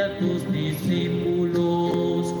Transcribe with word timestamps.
a 0.00 0.18
tus 0.18 0.50
discípulos 0.50 2.34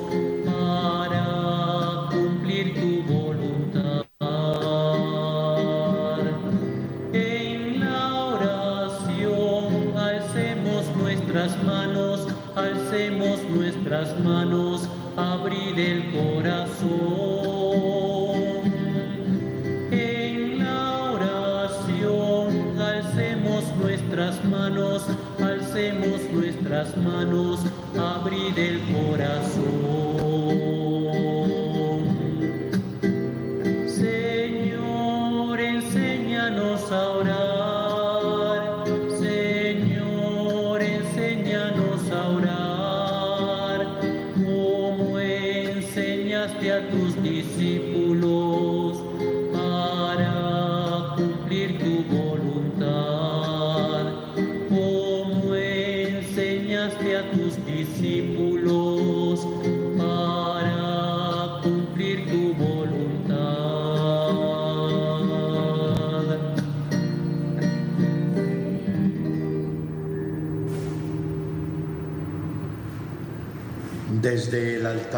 para 0.46 2.08
cumplir 2.10 2.74
tu 2.74 3.02
voluntad. 3.12 4.06
En 7.12 7.80
la 7.80 8.14
oración 8.14 9.96
alcemos 9.98 10.96
nuestras 10.96 11.62
manos, 11.64 12.26
alcemos 12.56 13.42
nuestras 13.50 14.18
manos, 14.20 14.88
abrir 15.16 15.78
el 15.78 16.10
corazón. 16.10 16.31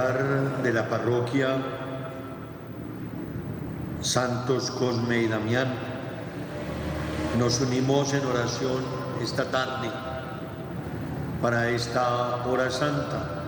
De 0.04 0.70
la 0.70 0.86
parroquia 0.86 1.56
Santos 4.02 4.70
Cosme 4.70 5.22
y 5.22 5.28
Damián, 5.28 5.68
nos 7.38 7.62
unimos 7.62 8.12
en 8.12 8.26
oración 8.26 8.84
esta 9.22 9.50
tarde 9.50 9.88
para 11.40 11.70
esta 11.70 12.44
hora 12.44 12.70
santa. 12.70 13.44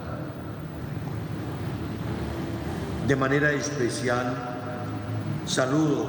De 3.06 3.16
manera 3.16 3.52
especial, 3.52 4.34
saludo 5.44 6.06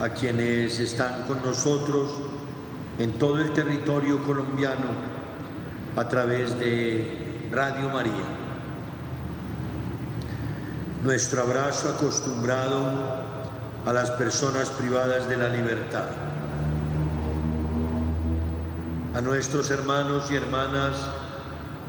a 0.00 0.10
quienes 0.10 0.78
están 0.80 1.22
con 1.22 1.42
nosotros 1.42 2.10
en 2.98 3.12
todo 3.14 3.38
el 3.38 3.54
territorio 3.54 4.22
colombiano 4.22 4.88
a 5.96 6.06
través 6.08 6.58
de 6.58 7.48
Radio 7.50 7.88
María. 7.88 8.39
Nuestro 11.02 11.40
abrazo 11.40 11.88
acostumbrado 11.88 12.92
a 13.86 13.92
las 13.92 14.10
personas 14.10 14.68
privadas 14.68 15.26
de 15.30 15.36
la 15.38 15.48
libertad. 15.48 16.08
A 19.14 19.20
nuestros 19.22 19.70
hermanos 19.70 20.30
y 20.30 20.36
hermanas 20.36 20.96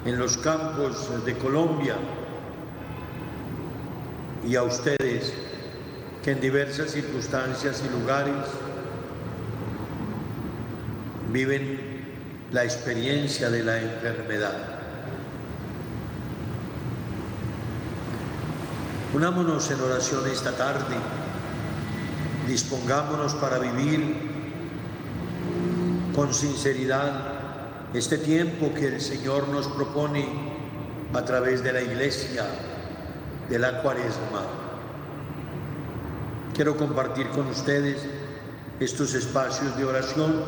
en 0.05 0.17
los 0.17 0.37
campos 0.37 1.09
de 1.25 1.37
Colombia 1.37 1.95
y 4.47 4.55
a 4.55 4.63
ustedes 4.63 5.33
que 6.23 6.31
en 6.31 6.39
diversas 6.39 6.91
circunstancias 6.91 7.83
y 7.85 7.89
lugares 7.89 8.45
viven 11.33 11.79
la 12.53 12.63
experiencia 12.63 13.49
de 13.49 13.63
la 13.63 13.81
enfermedad. 13.81 14.80
Unámonos 19.13 19.69
en 19.69 19.81
oración 19.81 20.25
esta 20.27 20.53
tarde, 20.53 20.95
dispongámonos 22.47 23.33
para 23.35 23.59
vivir 23.59 24.15
con 26.15 26.33
sinceridad 26.33 27.11
este 27.93 28.17
tiempo 28.17 28.73
que 28.73 28.87
el 28.87 29.01
Señor 29.01 29.49
nos 29.49 29.67
propone 29.67 30.25
a 31.13 31.25
través 31.25 31.61
de 31.61 31.73
la 31.73 31.81
iglesia 31.81 32.45
de 33.49 33.59
la 33.59 33.81
cuaresma. 33.81 34.43
Quiero 36.55 36.77
compartir 36.77 37.27
con 37.29 37.47
ustedes 37.47 38.01
estos 38.79 39.13
espacios 39.13 39.75
de 39.77 39.83
oración 39.83 40.41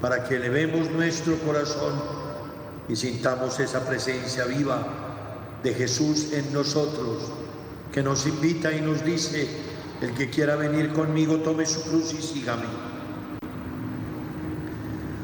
para 0.00 0.24
que 0.24 0.36
elevemos 0.36 0.90
nuestro 0.90 1.36
corazón 1.40 1.92
y 2.88 2.96
sintamos 2.96 3.60
esa 3.60 3.86
presencia 3.86 4.46
viva 4.46 4.82
de 5.62 5.74
Jesús 5.74 6.32
en 6.32 6.52
nosotros, 6.54 7.32
que 7.96 8.02
nos 8.02 8.26
invita 8.26 8.70
y 8.72 8.82
nos 8.82 9.02
dice, 9.02 9.48
el 10.02 10.12
que 10.12 10.28
quiera 10.28 10.54
venir 10.54 10.92
conmigo, 10.92 11.36
tome 11.36 11.64
su 11.64 11.82
cruz 11.82 12.12
y 12.12 12.20
sígame. 12.20 12.66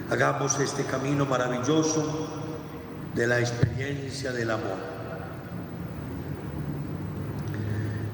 Hagamos 0.09 0.59
este 0.59 0.83
camino 0.85 1.27
maravilloso 1.27 2.29
de 3.15 3.27
la 3.27 3.41
experiencia 3.41 4.33
del 4.33 4.53
amor. 4.53 4.79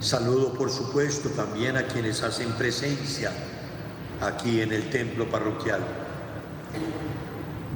Saludo, 0.00 0.52
por 0.54 0.70
supuesto, 0.70 1.28
también 1.28 1.76
a 1.76 1.84
quienes 1.84 2.24
hacen 2.24 2.50
presencia 2.54 3.30
aquí 4.20 4.60
en 4.60 4.72
el 4.72 4.90
templo 4.90 5.30
parroquial. 5.30 5.82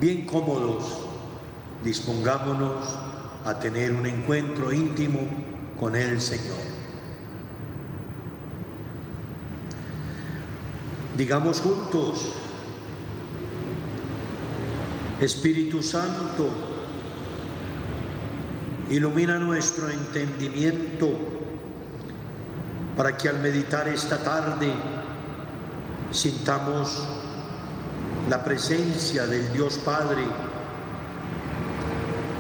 Bien 0.00 0.26
cómodos, 0.26 0.98
dispongámonos 1.84 2.98
a 3.44 3.60
tener 3.60 3.92
un 3.92 4.04
encuentro 4.04 4.72
íntimo 4.72 5.20
con 5.78 5.94
el 5.94 6.20
Señor. 6.20 6.71
Digamos 11.22 11.60
juntos, 11.60 12.32
Espíritu 15.20 15.80
Santo, 15.80 16.48
ilumina 18.90 19.38
nuestro 19.38 19.88
entendimiento 19.88 21.16
para 22.96 23.16
que 23.16 23.28
al 23.28 23.38
meditar 23.38 23.86
esta 23.86 24.18
tarde 24.18 24.72
sintamos 26.10 27.06
la 28.28 28.42
presencia 28.42 29.24
del 29.28 29.52
Dios 29.52 29.78
Padre 29.78 30.24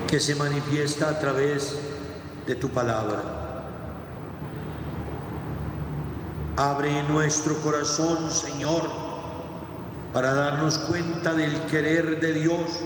que 0.08 0.18
se 0.18 0.34
manifiesta 0.34 1.08
a 1.08 1.20
través 1.20 1.78
de 2.48 2.56
tu 2.56 2.68
palabra. 2.68 3.41
Abre 6.62 7.02
nuestro 7.02 7.56
corazón, 7.56 8.30
Señor, 8.30 8.88
para 10.12 10.32
darnos 10.32 10.78
cuenta 10.78 11.34
del 11.34 11.60
querer 11.62 12.20
de 12.20 12.34
Dios 12.34 12.84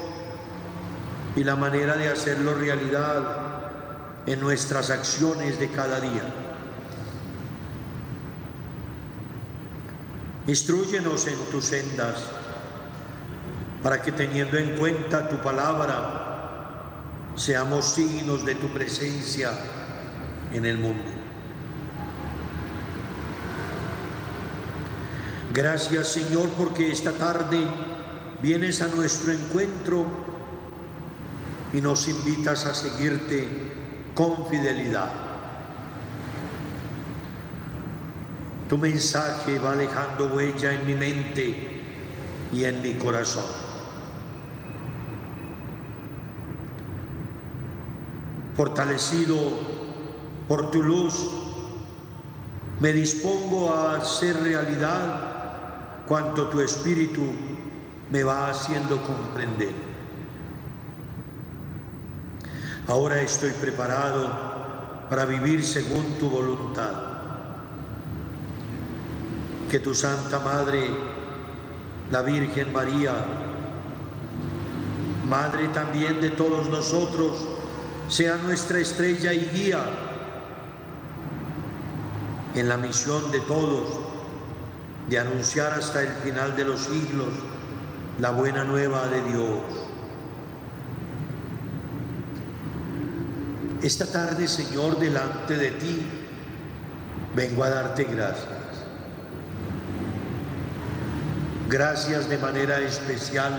y 1.36 1.44
la 1.44 1.56
manera 1.56 1.94
de 1.94 2.08
hacerlo 2.08 2.54
realidad 2.54 4.22
en 4.24 4.40
nuestras 4.40 4.88
acciones 4.88 5.60
de 5.60 5.68
cada 5.68 6.00
día. 6.00 6.22
Instruyenos 10.46 11.26
en 11.26 11.38
tus 11.50 11.66
sendas 11.66 12.24
para 13.82 14.00
que 14.00 14.10
teniendo 14.10 14.56
en 14.56 14.74
cuenta 14.78 15.28
tu 15.28 15.36
palabra, 15.42 16.94
seamos 17.34 17.84
signos 17.84 18.42
de 18.46 18.54
tu 18.54 18.68
presencia 18.68 19.50
en 20.54 20.64
el 20.64 20.78
mundo. 20.78 21.15
Gracias 25.56 26.08
Señor 26.08 26.50
porque 26.50 26.92
esta 26.92 27.12
tarde 27.12 27.66
vienes 28.42 28.82
a 28.82 28.88
nuestro 28.88 29.32
encuentro 29.32 30.04
y 31.72 31.80
nos 31.80 32.06
invitas 32.08 32.66
a 32.66 32.74
seguirte 32.74 33.48
con 34.14 34.48
fidelidad. 34.48 35.10
Tu 38.68 38.76
mensaje 38.76 39.58
va 39.58 39.74
dejando 39.76 40.26
huella 40.26 40.74
en 40.74 40.86
mi 40.86 40.92
mente 40.92 41.80
y 42.52 42.64
en 42.64 42.82
mi 42.82 42.92
corazón. 42.92 43.46
Fortalecido 48.54 49.38
por 50.48 50.70
tu 50.70 50.82
luz, 50.82 51.14
me 52.78 52.92
dispongo 52.92 53.72
a 53.72 53.96
hacer 53.96 54.36
realidad 54.42 55.35
cuanto 56.06 56.48
tu 56.48 56.60
espíritu 56.60 57.22
me 58.10 58.22
va 58.22 58.48
haciendo 58.48 59.02
comprender. 59.02 59.72
Ahora 62.88 63.20
estoy 63.20 63.50
preparado 63.50 64.30
para 65.10 65.24
vivir 65.24 65.64
según 65.64 66.04
tu 66.18 66.30
voluntad. 66.30 66.92
Que 69.68 69.80
tu 69.80 69.94
Santa 69.94 70.38
Madre, 70.38 70.88
la 72.12 72.22
Virgen 72.22 72.72
María, 72.72 73.12
Madre 75.28 75.66
también 75.68 76.20
de 76.20 76.30
todos 76.30 76.68
nosotros, 76.68 77.48
sea 78.08 78.36
nuestra 78.36 78.78
estrella 78.78 79.32
y 79.32 79.50
guía 79.52 79.80
en 82.54 82.68
la 82.68 82.76
misión 82.76 83.32
de 83.32 83.40
todos 83.40 84.05
de 85.08 85.18
anunciar 85.18 85.72
hasta 85.72 86.02
el 86.02 86.08
final 86.24 86.56
de 86.56 86.64
los 86.64 86.80
siglos 86.80 87.28
la 88.18 88.30
buena 88.30 88.64
nueva 88.64 89.06
de 89.08 89.22
Dios. 89.22 89.60
Esta 93.82 94.06
tarde, 94.06 94.48
Señor, 94.48 94.98
delante 94.98 95.56
de 95.56 95.70
ti, 95.72 96.06
vengo 97.34 97.62
a 97.62 97.70
darte 97.70 98.04
gracias. 98.04 98.46
Gracias 101.68 102.28
de 102.28 102.38
manera 102.38 102.78
especial 102.80 103.52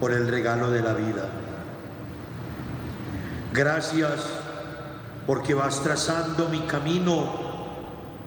por 0.00 0.12
el 0.12 0.28
regalo 0.28 0.70
de 0.70 0.82
la 0.82 0.94
vida. 0.94 1.28
Gracias 3.52 4.26
porque 5.26 5.54
vas 5.54 5.82
trazando 5.82 6.48
mi 6.48 6.60
camino 6.60 7.39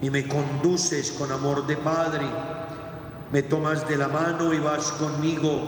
y 0.03 0.09
me 0.09 0.27
conduces 0.27 1.13
con 1.13 1.31
amor 1.31 1.65
de 1.65 1.77
Padre. 1.77 2.25
Me 3.31 3.41
tomas 3.41 3.87
de 3.87 3.95
la 3.95 4.09
mano 4.09 4.53
y 4.53 4.59
vas 4.59 4.91
conmigo. 4.91 5.61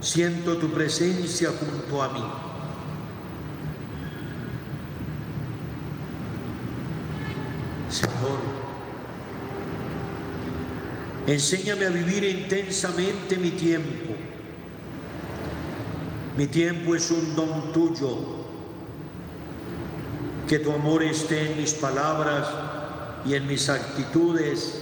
Siento 0.00 0.58
tu 0.58 0.70
presencia 0.70 1.50
junto 1.58 2.00
a 2.00 2.08
mí. 2.10 2.24
Señor, 7.90 8.38
enséñame 11.26 11.86
a 11.86 11.90
vivir 11.90 12.22
intensamente 12.22 13.38
mi 13.38 13.50
tiempo. 13.50 14.14
Mi 16.36 16.46
tiempo 16.46 16.94
es 16.94 17.10
un 17.10 17.34
don 17.34 17.72
tuyo. 17.72 18.38
Que 20.46 20.60
tu 20.60 20.70
amor 20.70 21.02
esté 21.02 21.50
en 21.50 21.58
mis 21.58 21.74
palabras 21.74 22.67
y 23.24 23.34
en 23.34 23.46
mis 23.46 23.68
actitudes 23.68 24.80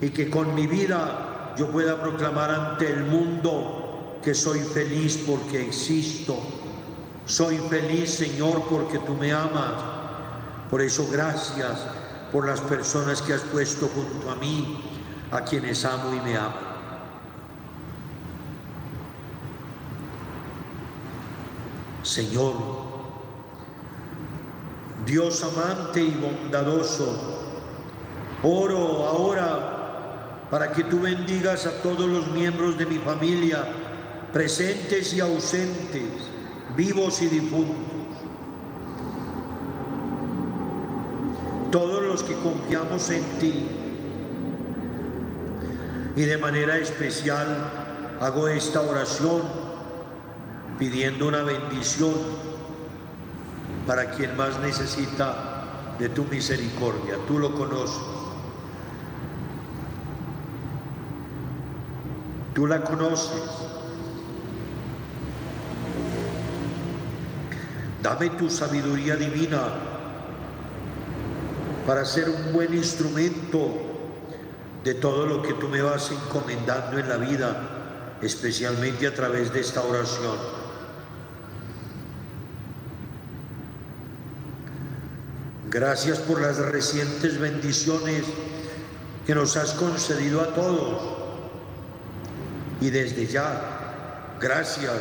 y 0.00 0.10
que 0.10 0.30
con 0.30 0.54
mi 0.54 0.66
vida 0.66 1.54
yo 1.56 1.70
pueda 1.70 2.00
proclamar 2.00 2.50
ante 2.50 2.90
el 2.90 3.04
mundo 3.04 4.18
que 4.22 4.34
soy 4.34 4.60
feliz 4.60 5.22
porque 5.26 5.66
existo. 5.66 6.36
Soy 7.24 7.58
feliz, 7.70 8.10
Señor, 8.10 8.64
porque 8.68 8.98
tú 8.98 9.14
me 9.14 9.32
amas. 9.32 9.74
Por 10.70 10.82
eso 10.82 11.08
gracias 11.10 11.86
por 12.32 12.46
las 12.46 12.60
personas 12.60 13.22
que 13.22 13.34
has 13.34 13.42
puesto 13.42 13.88
junto 13.88 14.30
a 14.30 14.36
mí, 14.36 14.80
a 15.30 15.42
quienes 15.42 15.84
amo 15.84 16.14
y 16.14 16.20
me 16.20 16.36
amo. 16.36 16.66
Señor, 22.02 22.54
Dios 25.04 25.42
amante 25.42 26.00
y 26.00 26.10
bondadoso, 26.10 27.35
oro 28.46 29.06
ahora 29.06 30.46
para 30.50 30.72
que 30.72 30.84
tú 30.84 31.00
bendigas 31.00 31.66
a 31.66 31.82
todos 31.82 32.08
los 32.08 32.28
miembros 32.28 32.78
de 32.78 32.86
mi 32.86 32.98
familia, 32.98 33.64
presentes 34.32 35.12
y 35.12 35.20
ausentes, 35.20 36.04
vivos 36.76 37.20
y 37.22 37.26
difuntos. 37.26 37.76
Todos 41.72 42.02
los 42.04 42.22
que 42.22 42.34
confiamos 42.34 43.10
en 43.10 43.24
ti. 43.40 43.68
Y 46.14 46.22
de 46.22 46.38
manera 46.38 46.78
especial 46.78 47.46
hago 48.20 48.48
esta 48.48 48.80
oración 48.80 49.42
pidiendo 50.78 51.26
una 51.26 51.42
bendición 51.42 52.14
para 53.86 54.12
quien 54.12 54.36
más 54.36 54.58
necesita 54.60 55.94
de 55.98 56.08
tu 56.08 56.24
misericordia. 56.24 57.16
Tú 57.26 57.38
lo 57.38 57.52
conoces. 57.54 58.25
Tú 62.56 62.66
la 62.66 62.80
conoces. 62.82 63.42
Dame 68.02 68.30
tu 68.30 68.48
sabiduría 68.48 69.14
divina 69.14 69.60
para 71.86 72.06
ser 72.06 72.30
un 72.30 72.54
buen 72.54 72.72
instrumento 72.72 73.74
de 74.82 74.94
todo 74.94 75.26
lo 75.26 75.42
que 75.42 75.52
tú 75.52 75.68
me 75.68 75.82
vas 75.82 76.10
encomendando 76.10 76.98
en 76.98 77.10
la 77.10 77.18
vida, 77.18 78.16
especialmente 78.22 79.06
a 79.06 79.14
través 79.14 79.52
de 79.52 79.60
esta 79.60 79.82
oración. 79.82 80.38
Gracias 85.68 86.20
por 86.20 86.40
las 86.40 86.56
recientes 86.56 87.38
bendiciones 87.38 88.24
que 89.26 89.34
nos 89.34 89.58
has 89.58 89.72
concedido 89.72 90.40
a 90.40 90.54
todos. 90.54 91.15
Y 92.80 92.90
desde 92.90 93.26
ya, 93.26 94.36
gracias 94.40 95.00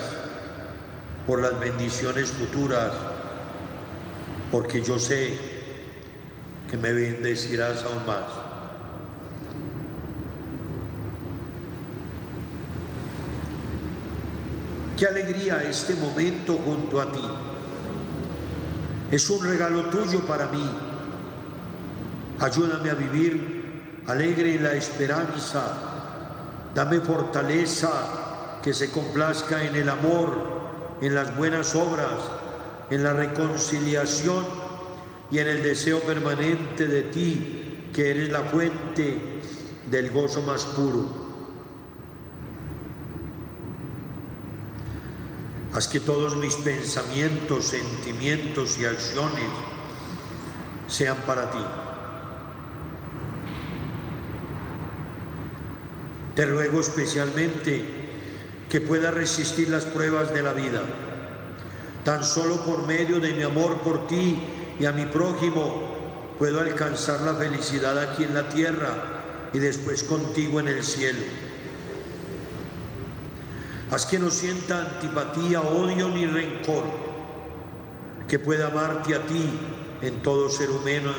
por 1.27 1.42
las 1.42 1.60
bendiciones 1.60 2.31
futuras, 2.31 2.92
porque 4.51 4.81
yo 4.81 4.98
sé 5.00 5.38
que 6.69 6.77
me 6.77 6.94
bendecirás 6.94 7.83
aún 7.83 8.06
más. 8.06 8.45
Qué 14.98 15.06
alegría 15.07 15.62
este 15.63 15.94
momento 15.95 16.54
junto 16.54 17.01
a 17.01 17.12
ti. 17.12 17.22
Es 19.12 19.30
un 19.30 19.45
regalo 19.45 19.89
tuyo 19.89 20.25
para 20.25 20.48
mí. 20.48 20.63
Ayúdame 22.39 22.89
a 22.89 22.94
vivir 22.94 24.01
alegre 24.07 24.56
en 24.56 24.63
la 24.63 24.74
esperanza. 24.74 25.94
Dame 26.75 27.00
fortaleza 27.00 28.60
que 28.62 28.74
se 28.74 28.92
complazca 28.92 29.63
en 29.63 29.75
el 29.77 29.88
amor, 29.88 30.36
en 31.00 31.16
las 31.16 31.33
buenas 31.38 31.74
obras, 31.74 32.12
en 32.89 33.01
la 33.01 33.13
reconciliación 33.13 34.46
y 35.32 35.39
en 35.39 35.48
el 35.48 35.63
deseo 35.63 36.01
permanente 36.01 36.86
de 36.86 37.03
ti, 37.03 37.89
que 37.94 38.12
eres 38.12 38.29
la 38.29 38.41
fuente 38.41 39.39
del 39.89 40.12
gozo 40.12 40.41
más 40.41 40.65
puro. 40.65 41.25
Haz 45.74 45.88
que 45.88 46.01
todos 46.01 46.36
mis 46.36 46.55
pensamientos, 46.55 47.67
sentimientos 47.67 48.77
y 48.77 48.86
acciones 48.86 49.50
sean 50.88 51.17
para 51.25 51.50
ti. 51.51 51.85
Te 56.36 56.46
ruego 56.46 56.82
especialmente 56.82 57.84
que 58.70 58.82
pueda 58.82 59.10
resistir 59.10 59.70
las 59.70 59.86
pruebas 59.86 60.34
de 60.34 60.44
la 60.44 60.51
vida. 60.51 60.82
Tan 62.04 62.24
solo 62.24 62.58
por 62.65 62.86
medio 62.86 63.20
de 63.20 63.34
mi 63.34 63.44
amor 63.44 63.80
por 63.80 64.08
ti 64.08 64.38
y 64.77 64.86
a 64.86 64.92
mi 64.92 65.06
prójimo 65.06 65.96
puedo 66.38 66.60
alcanzar 66.60 67.22
la 67.22 67.36
felicidad 67.36 67.98
aquí 67.98 68.25
en 68.25 68.34
la 68.34 68.50
tierra 68.50 69.50
y 69.54 69.60
después 69.60 70.04
contigo 70.04 70.60
en 70.60 70.68
el 70.68 70.84
cielo. 70.84 71.24
Haz 73.92 74.06
que 74.06 74.20
no 74.20 74.30
sienta 74.30 74.82
antipatía, 74.82 75.62
odio 75.62 76.10
ni 76.10 76.25
rencor, 76.25 76.84
que 78.27 78.39
pueda 78.39 78.68
amarte 78.68 79.15
a 79.15 79.25
ti 79.25 79.50
en 80.01 80.22
todo 80.22 80.50
ser 80.50 80.70
humano, 80.70 81.13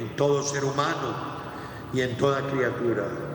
en 0.00 0.16
todo 0.16 0.42
ser 0.42 0.64
humano 0.64 1.14
y 1.92 2.00
en 2.00 2.16
toda 2.16 2.40
criatura. 2.48 3.31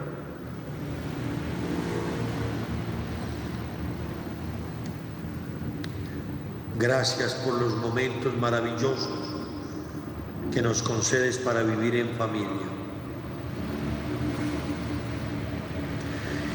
Gracias 6.79 7.33
por 7.33 7.59
los 7.59 7.75
momentos 7.75 8.37
maravillosos 8.37 9.09
que 10.53 10.61
nos 10.61 10.83
concedes 10.83 11.39
para 11.39 11.63
vivir 11.63 11.95
en 11.95 12.15
familia. 12.15 12.67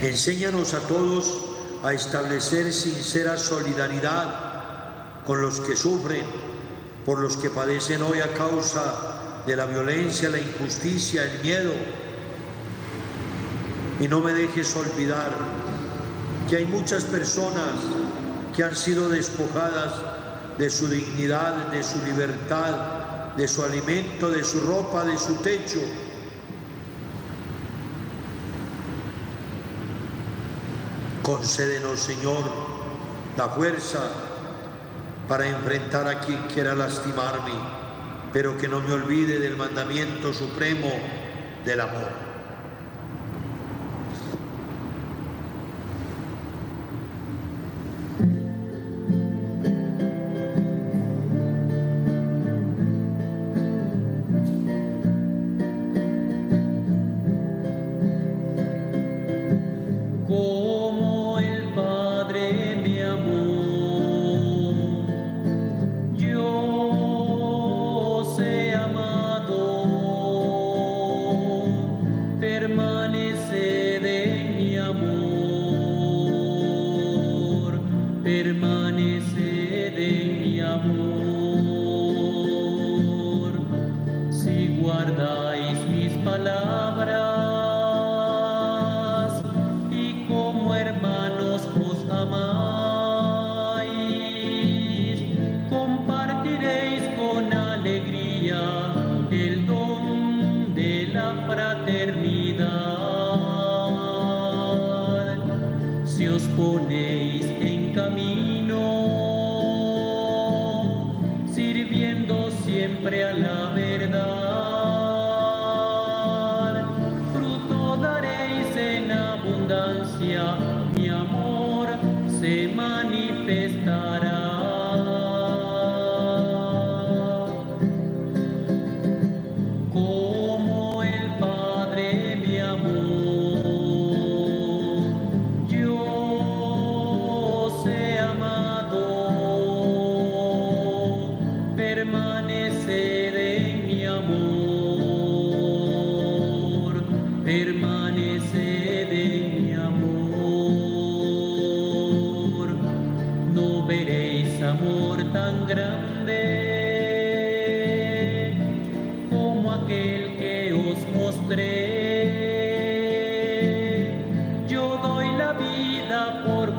Enséñanos 0.00 0.74
a 0.74 0.80
todos 0.80 1.44
a 1.82 1.92
establecer 1.92 2.72
sincera 2.72 3.36
solidaridad 3.36 5.24
con 5.26 5.42
los 5.42 5.58
que 5.58 5.74
sufren, 5.74 6.24
por 7.04 7.18
los 7.18 7.36
que 7.36 7.50
padecen 7.50 8.02
hoy 8.02 8.20
a 8.20 8.32
causa 8.32 9.42
de 9.44 9.56
la 9.56 9.66
violencia, 9.66 10.28
la 10.28 10.38
injusticia, 10.38 11.24
el 11.24 11.42
miedo. 11.42 11.72
Y 13.98 14.06
no 14.06 14.20
me 14.20 14.32
dejes 14.34 14.76
olvidar 14.76 15.32
que 16.48 16.58
hay 16.58 16.64
muchas 16.64 17.02
personas 17.02 17.72
que 18.54 18.62
han 18.62 18.76
sido 18.76 19.08
despojadas 19.08 20.11
de 20.58 20.70
su 20.70 20.88
dignidad, 20.88 21.68
de 21.68 21.82
su 21.82 22.02
libertad, 22.04 23.34
de 23.36 23.48
su 23.48 23.62
alimento, 23.62 24.30
de 24.30 24.44
su 24.44 24.60
ropa, 24.60 25.04
de 25.04 25.18
su 25.18 25.36
techo. 25.36 25.80
Concédenos, 31.22 32.00
Señor, 32.00 32.44
la 33.36 33.48
fuerza 33.48 34.10
para 35.28 35.46
enfrentar 35.48 36.08
a 36.08 36.20
quien 36.20 36.42
quiera 36.48 36.74
lastimarme, 36.74 37.52
pero 38.32 38.58
que 38.58 38.68
no 38.68 38.80
me 38.80 38.92
olvide 38.92 39.38
del 39.38 39.56
mandamiento 39.56 40.34
supremo 40.34 40.90
del 41.64 41.80
amor. 41.80 42.31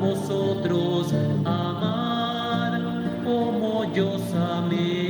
vosotros 0.00 1.12
amar 1.44 2.80
como 3.24 3.92
yo 3.94 4.18
amé. 4.58 5.03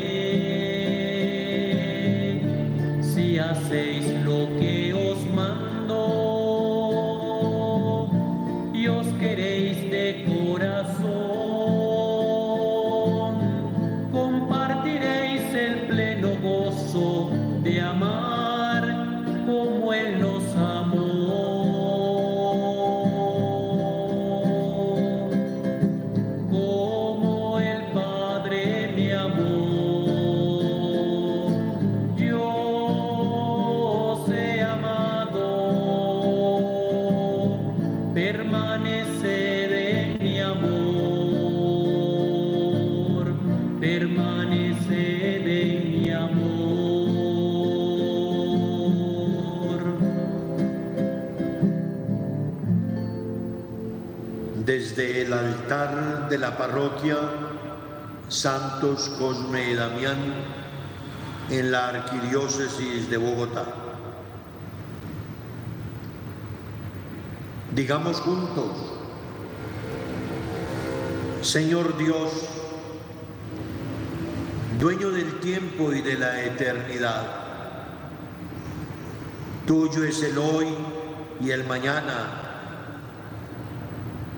De 56.29 56.39
la 56.39 56.57
parroquia 56.57 57.17
Santos 58.29 59.11
Cosme 59.19 59.71
y 59.71 59.75
Damián 59.75 60.17
en 61.51 61.73
la 61.73 61.89
Arquidiócesis 61.89 63.11
de 63.11 63.17
Bogotá. 63.17 63.67
Digamos 67.75 68.21
juntos, 68.21 68.95
Señor 71.43 71.97
Dios, 71.99 72.31
dueño 74.79 75.11
del 75.11 75.41
tiempo 75.41 75.93
y 75.93 76.01
de 76.01 76.15
la 76.15 76.43
eternidad, 76.43 77.27
tuyo 79.67 80.05
es 80.05 80.23
el 80.23 80.39
hoy 80.39 80.69
y 81.41 81.51
el 81.51 81.65
mañana 81.65 82.45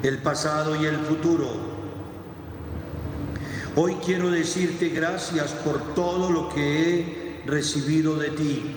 el 0.02 0.18
pasado 0.18 0.80
y 0.80 0.86
el 0.86 0.96
futuro. 0.98 1.75
Hoy 3.78 3.94
quiero 4.02 4.30
decirte 4.30 4.88
gracias 4.88 5.52
por 5.52 5.94
todo 5.94 6.30
lo 6.30 6.48
que 6.48 7.42
he 7.42 7.42
recibido 7.44 8.16
de 8.16 8.30
ti. 8.30 8.74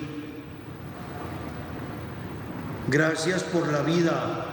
Gracias 2.90 3.44
por 3.44 3.72
la 3.72 3.82
vida. 3.82 4.46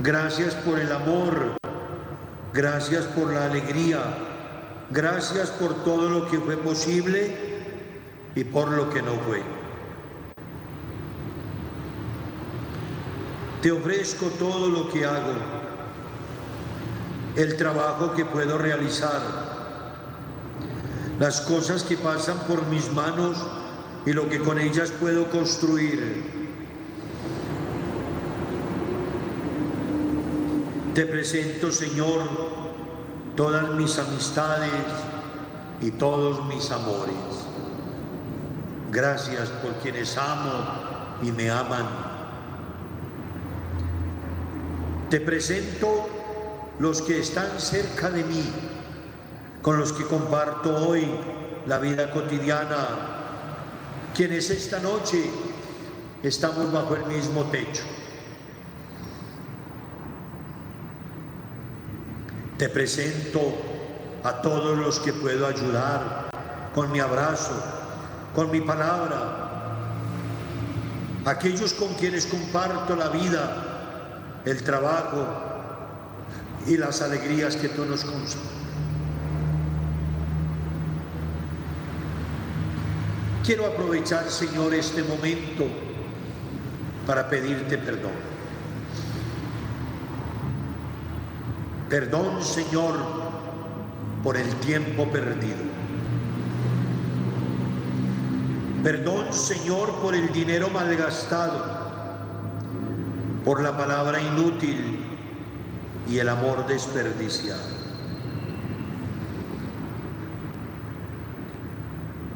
Gracias 0.00 0.54
por 0.54 0.78
el 0.78 0.90
amor. 0.90 1.58
Gracias 2.54 3.04
por 3.04 3.34
la 3.34 3.44
alegría. 3.44 3.98
Gracias 4.88 5.50
por 5.50 5.84
todo 5.84 6.08
lo 6.08 6.30
que 6.30 6.38
fue 6.38 6.56
posible 6.56 7.36
y 8.34 8.44
por 8.44 8.70
lo 8.70 8.88
que 8.88 9.02
no 9.02 9.12
fue. 9.26 9.42
Te 13.60 13.72
ofrezco 13.72 14.26
todo 14.38 14.68
lo 14.68 14.88
que 14.90 15.04
hago, 15.04 15.34
el 17.36 17.56
trabajo 17.56 18.12
que 18.12 18.24
puedo 18.24 18.58
realizar, 18.58 19.20
las 21.18 21.40
cosas 21.42 21.82
que 21.82 21.96
pasan 21.96 22.38
por 22.40 22.66
mis 22.66 22.92
manos 22.92 23.36
y 24.04 24.12
lo 24.12 24.28
que 24.28 24.38
con 24.38 24.58
ellas 24.58 24.90
puedo 24.90 25.30
construir. 25.30 26.42
Te 30.94 31.06
presento, 31.06 31.72
Señor, 31.72 32.20
todas 33.34 33.70
mis 33.70 33.98
amistades 33.98 34.70
y 35.80 35.90
todos 35.92 36.44
mis 36.46 36.70
amores. 36.70 37.14
Gracias 38.90 39.48
por 39.48 39.72
quienes 39.76 40.18
amo 40.18 40.52
y 41.22 41.32
me 41.32 41.50
aman. 41.50 41.86
Te 45.08 45.18
presento 45.20 46.11
los 46.82 47.00
que 47.00 47.20
están 47.20 47.60
cerca 47.60 48.10
de 48.10 48.24
mí, 48.24 48.42
con 49.62 49.78
los 49.78 49.92
que 49.92 50.04
comparto 50.04 50.88
hoy 50.88 51.08
la 51.64 51.78
vida 51.78 52.10
cotidiana, 52.10 52.88
quienes 54.12 54.50
esta 54.50 54.80
noche 54.80 55.30
estamos 56.24 56.72
bajo 56.72 56.96
el 56.96 57.06
mismo 57.06 57.44
techo. 57.52 57.84
Te 62.58 62.68
presento 62.68 63.40
a 64.24 64.42
todos 64.42 64.76
los 64.76 64.98
que 64.98 65.12
puedo 65.12 65.46
ayudar 65.46 66.30
con 66.74 66.90
mi 66.90 66.98
abrazo, 66.98 67.62
con 68.34 68.50
mi 68.50 68.60
palabra, 68.60 69.76
aquellos 71.26 71.74
con 71.74 71.94
quienes 71.94 72.26
comparto 72.26 72.96
la 72.96 73.08
vida, 73.08 74.42
el 74.44 74.60
trabajo 74.64 75.52
y 76.66 76.76
las 76.76 77.02
alegrías 77.02 77.56
que 77.56 77.68
tú 77.68 77.84
nos 77.84 78.04
concedes. 78.04 78.62
Quiero 83.44 83.66
aprovechar, 83.66 84.30
Señor, 84.30 84.72
este 84.72 85.02
momento 85.02 85.66
para 87.06 87.28
pedirte 87.28 87.76
perdón. 87.76 88.12
Perdón, 91.90 92.42
Señor, 92.42 92.94
por 94.22 94.36
el 94.36 94.48
tiempo 94.56 95.10
perdido. 95.10 95.72
Perdón, 98.84 99.32
Señor, 99.32 99.92
por 99.96 100.14
el 100.14 100.32
dinero 100.32 100.70
malgastado, 100.70 101.82
por 103.44 103.60
la 103.60 103.76
palabra 103.76 104.20
inútil 104.20 105.01
y 106.08 106.18
el 106.18 106.28
amor 106.28 106.66
desperdiciado. 106.66 107.82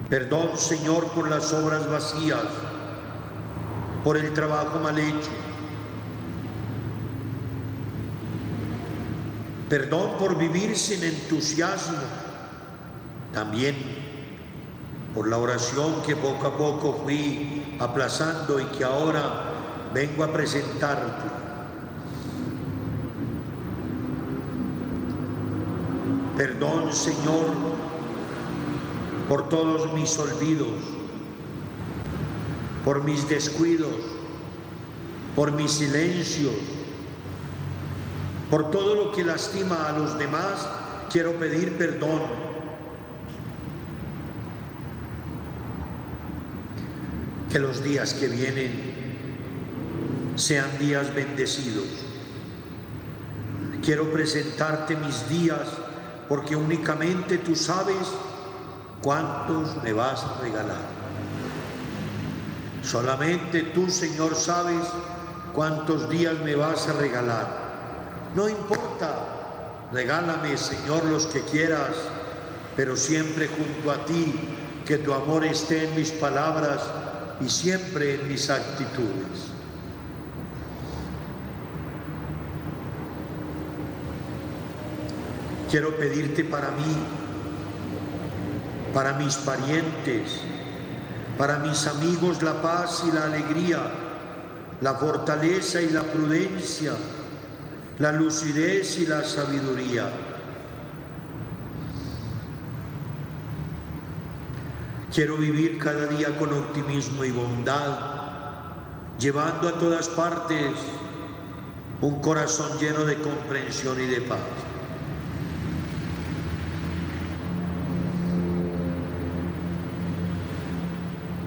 Perdón, 0.08 0.56
Señor, 0.56 1.08
por 1.08 1.28
las 1.28 1.52
obras 1.52 1.90
vacías, 1.90 2.44
por 4.04 4.16
el 4.16 4.32
trabajo 4.32 4.78
mal 4.78 4.98
hecho. 4.98 5.30
Perdón 9.68 10.12
por 10.18 10.38
vivir 10.38 10.76
sin 10.76 11.02
entusiasmo. 11.02 11.98
También 13.32 13.74
por 15.12 15.28
la 15.28 15.38
oración 15.38 16.02
que 16.06 16.14
poco 16.14 16.46
a 16.46 16.56
poco 16.56 17.00
fui 17.02 17.76
aplazando 17.80 18.60
y 18.60 18.64
que 18.66 18.84
ahora 18.84 19.44
vengo 19.92 20.22
a 20.22 20.32
presentarte. 20.32 21.45
Perdón, 26.36 26.92
Señor, 26.92 27.46
por 29.26 29.48
todos 29.48 29.92
mis 29.94 30.18
olvidos, 30.18 30.68
por 32.84 33.02
mis 33.04 33.26
descuidos, 33.26 33.94
por 35.34 35.52
mis 35.52 35.70
silencios, 35.70 36.52
por 38.50 38.70
todo 38.70 38.94
lo 38.94 39.12
que 39.12 39.24
lastima 39.24 39.88
a 39.88 39.92
los 39.92 40.18
demás, 40.18 40.68
quiero 41.10 41.32
pedir 41.38 41.78
perdón 41.78 42.20
que 47.50 47.58
los 47.58 47.82
días 47.82 48.12
que 48.12 48.28
vienen 48.28 48.96
sean 50.36 50.78
días 50.78 51.14
bendecidos. 51.14 51.86
Quiero 53.82 54.12
presentarte 54.12 54.96
mis 54.96 55.28
días 55.30 55.85
porque 56.28 56.56
únicamente 56.56 57.38
tú 57.38 57.54
sabes 57.54 57.96
cuántos 59.02 59.82
me 59.82 59.92
vas 59.92 60.24
a 60.24 60.40
regalar. 60.40 60.96
Solamente 62.82 63.62
tú, 63.62 63.90
Señor, 63.90 64.34
sabes 64.34 64.86
cuántos 65.52 66.08
días 66.08 66.38
me 66.44 66.54
vas 66.54 66.88
a 66.88 66.92
regalar. 66.92 67.66
No 68.34 68.48
importa, 68.48 69.88
regálame, 69.92 70.56
Señor, 70.56 71.04
los 71.04 71.26
que 71.26 71.42
quieras, 71.42 71.94
pero 72.76 72.96
siempre 72.96 73.48
junto 73.48 73.90
a 73.90 74.04
ti, 74.04 74.34
que 74.84 74.98
tu 74.98 75.12
amor 75.12 75.44
esté 75.44 75.88
en 75.88 75.96
mis 75.96 76.12
palabras 76.12 76.80
y 77.40 77.48
siempre 77.48 78.14
en 78.14 78.28
mis 78.28 78.50
actitudes. 78.50 79.55
Quiero 85.70 85.96
pedirte 85.96 86.44
para 86.44 86.70
mí, 86.70 86.96
para 88.94 89.14
mis 89.14 89.36
parientes, 89.36 90.40
para 91.36 91.58
mis 91.58 91.86
amigos 91.86 92.42
la 92.42 92.62
paz 92.62 93.04
y 93.06 93.12
la 93.12 93.24
alegría, 93.24 93.80
la 94.80 94.94
fortaleza 94.94 95.82
y 95.82 95.90
la 95.90 96.02
prudencia, 96.02 96.92
la 97.98 98.12
lucidez 98.12 98.98
y 98.98 99.06
la 99.06 99.24
sabiduría 99.24 100.10
Quiero 105.16 105.38
vivir 105.38 105.78
cada 105.78 106.08
día 106.08 106.36
con 106.36 106.52
optimismo 106.52 107.24
y 107.24 107.30
bondad, 107.30 108.00
llevando 109.18 109.70
a 109.70 109.78
todas 109.78 110.10
partes 110.10 110.72
un 112.02 112.20
corazón 112.20 112.78
lleno 112.78 113.02
de 113.06 113.16
comprensión 113.16 113.98
y 113.98 114.04
de 114.04 114.20
paz. 114.20 114.65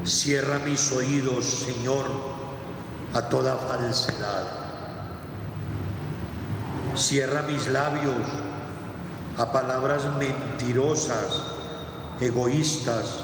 Cierra 0.09 0.57
mis 0.57 0.91
oídos, 0.91 1.45
Señor, 1.45 2.05
a 3.13 3.29
toda 3.29 3.55
falsedad. 3.57 4.47
Cierra 6.95 7.43
mis 7.43 7.67
labios 7.67 8.15
a 9.37 9.51
palabras 9.51 10.05
mentirosas, 10.17 11.43
egoístas, 12.19 13.19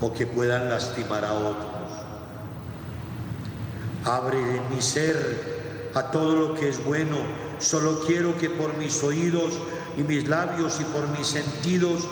o 0.00 0.12
que 0.12 0.28
puedan 0.28 0.70
lastimar 0.70 1.24
a 1.24 1.32
otros. 1.32 1.66
Abre 4.04 4.38
en 4.38 4.70
mi 4.72 4.80
ser 4.80 5.90
a 5.92 6.04
todo 6.12 6.36
lo 6.36 6.54
que 6.54 6.68
es 6.68 6.84
bueno. 6.84 7.16
Solo 7.58 7.98
quiero 8.06 8.38
que 8.38 8.48
por 8.48 8.76
mis 8.76 9.02
oídos 9.02 9.54
y 9.96 10.02
mis 10.04 10.28
labios 10.28 10.80
y 10.80 10.84
por 10.84 11.08
mis 11.18 11.26
sentidos 11.26 12.06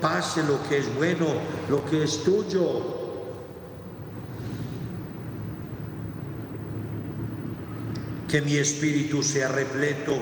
pase 0.00 0.44
lo 0.44 0.62
que 0.68 0.78
es 0.78 0.94
bueno, 0.94 1.26
lo 1.68 1.84
que 1.86 2.04
es 2.04 2.22
tuyo. 2.22 2.99
Que 8.30 8.40
mi 8.40 8.56
espíritu 8.56 9.22
sea 9.22 9.48
repleto 9.48 10.16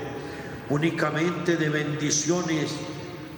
únicamente 0.70 1.56
de 1.56 1.68
bendiciones 1.68 2.70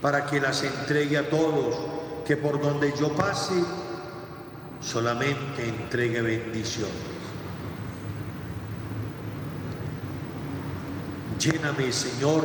para 0.01 0.27
que 0.27 0.41
las 0.41 0.63
entregue 0.63 1.19
a 1.19 1.29
todos 1.29 1.77
que 2.25 2.37
por 2.37 2.61
donde 2.61 2.93
yo 2.99 3.13
pase 3.15 3.55
solamente 4.81 5.69
entregue 5.69 6.23
bendiciones. 6.23 6.95
Lléname, 11.41 11.93
Señor, 11.93 12.45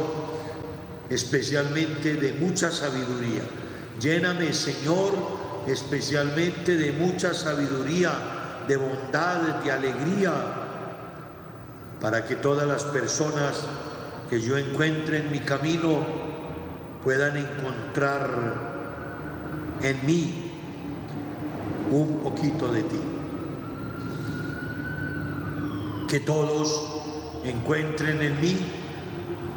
especialmente 1.09 2.15
de 2.15 2.33
mucha 2.33 2.71
sabiduría. 2.71 3.43
Lléname, 3.99 4.53
Señor, 4.53 5.13
especialmente 5.67 6.75
de 6.75 6.91
mucha 6.91 7.33
sabiduría, 7.33 8.63
de 8.67 8.77
bondad, 8.77 9.63
de 9.63 9.71
alegría, 9.71 10.64
para 12.05 12.23
que 12.23 12.35
todas 12.35 12.67
las 12.67 12.83
personas 12.83 13.63
que 14.29 14.39
yo 14.39 14.59
encuentre 14.59 15.21
en 15.21 15.31
mi 15.31 15.39
camino 15.39 16.05
puedan 17.03 17.35
encontrar 17.35 18.29
en 19.81 20.05
mí 20.05 20.51
un 21.89 22.19
poquito 22.19 22.71
de 22.71 22.83
ti. 22.83 22.99
Que 26.07 26.19
todos 26.19 27.01
encuentren 27.43 28.21
en 28.21 28.39
mí 28.39 28.55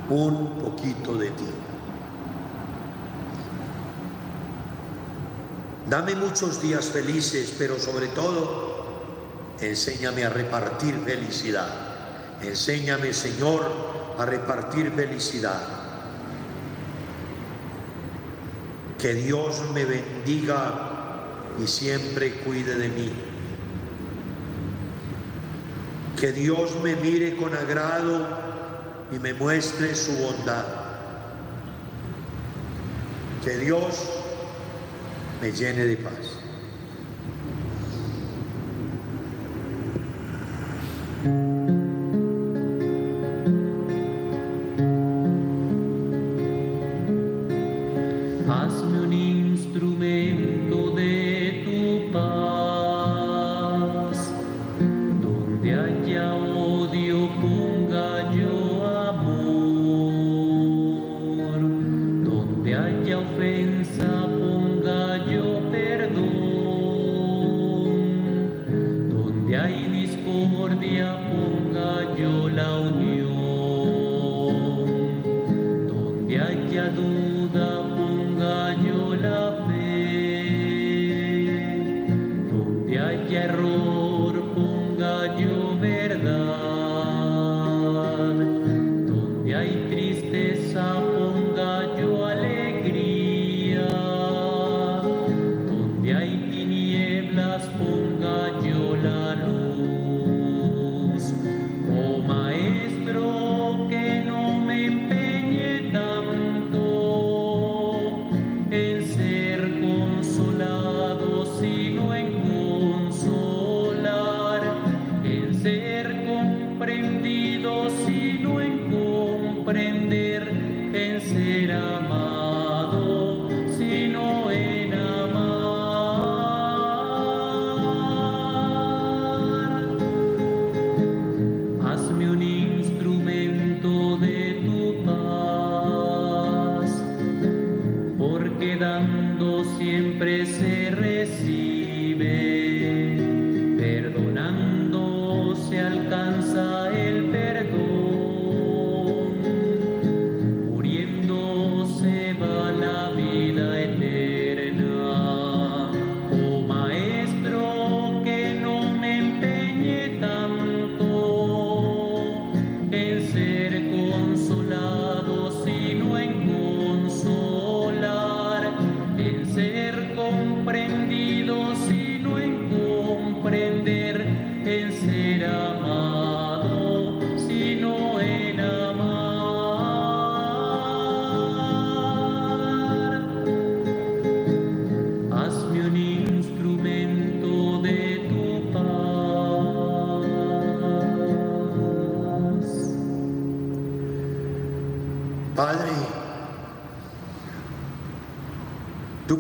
un 0.08 0.58
poquito 0.58 1.18
de 1.18 1.28
ti. 1.28 1.48
Dame 5.87 6.14
muchos 6.14 6.62
días 6.62 6.87
felices, 6.87 7.54
pero 7.58 7.78
sobre 7.78 8.06
todo, 8.06 8.87
enséñame 9.61 10.24
a 10.24 10.30
repartir 10.30 10.94
felicidad. 11.04 11.88
Enséñame, 12.42 13.12
Señor, 13.12 13.66
a 14.18 14.24
repartir 14.24 14.92
felicidad. 14.92 15.61
Que 18.98 19.14
Dios 19.14 19.62
me 19.72 19.85
bendiga 19.85 20.88
y 21.62 21.66
siempre 21.66 22.33
cuide 22.40 22.74
de 22.74 22.88
mí. 22.88 23.12
Que 26.18 26.33
Dios 26.33 26.77
me 26.83 26.96
mire 26.96 27.37
con 27.37 27.55
agrado 27.55 28.27
y 29.12 29.18
me 29.18 29.35
muestre 29.35 29.94
su 29.94 30.12
bondad. 30.16 30.64
Que 33.44 33.57
Dios 33.59 34.03
me 35.40 35.53
llene 35.53 35.85
de 35.85 35.96
paz. 35.96 36.47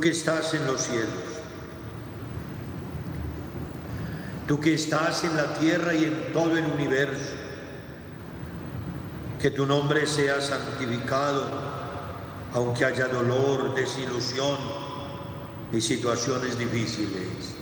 Que 0.08 0.12
estás 0.12 0.54
en 0.54 0.66
los 0.66 0.80
cielos, 0.80 1.10
tú 4.46 4.58
que 4.58 4.72
estás 4.72 5.22
en 5.24 5.36
la 5.36 5.52
tierra 5.58 5.92
y 5.92 6.04
en 6.04 6.32
todo 6.32 6.56
el 6.56 6.64
universo, 6.64 7.34
que 9.38 9.50
tu 9.50 9.66
nombre 9.66 10.06
sea 10.06 10.40
santificado, 10.40 11.44
aunque 12.54 12.86
haya 12.86 13.06
dolor, 13.08 13.74
desilusión 13.74 14.56
y 15.74 15.80
situaciones 15.82 16.58
difíciles. 16.58 17.54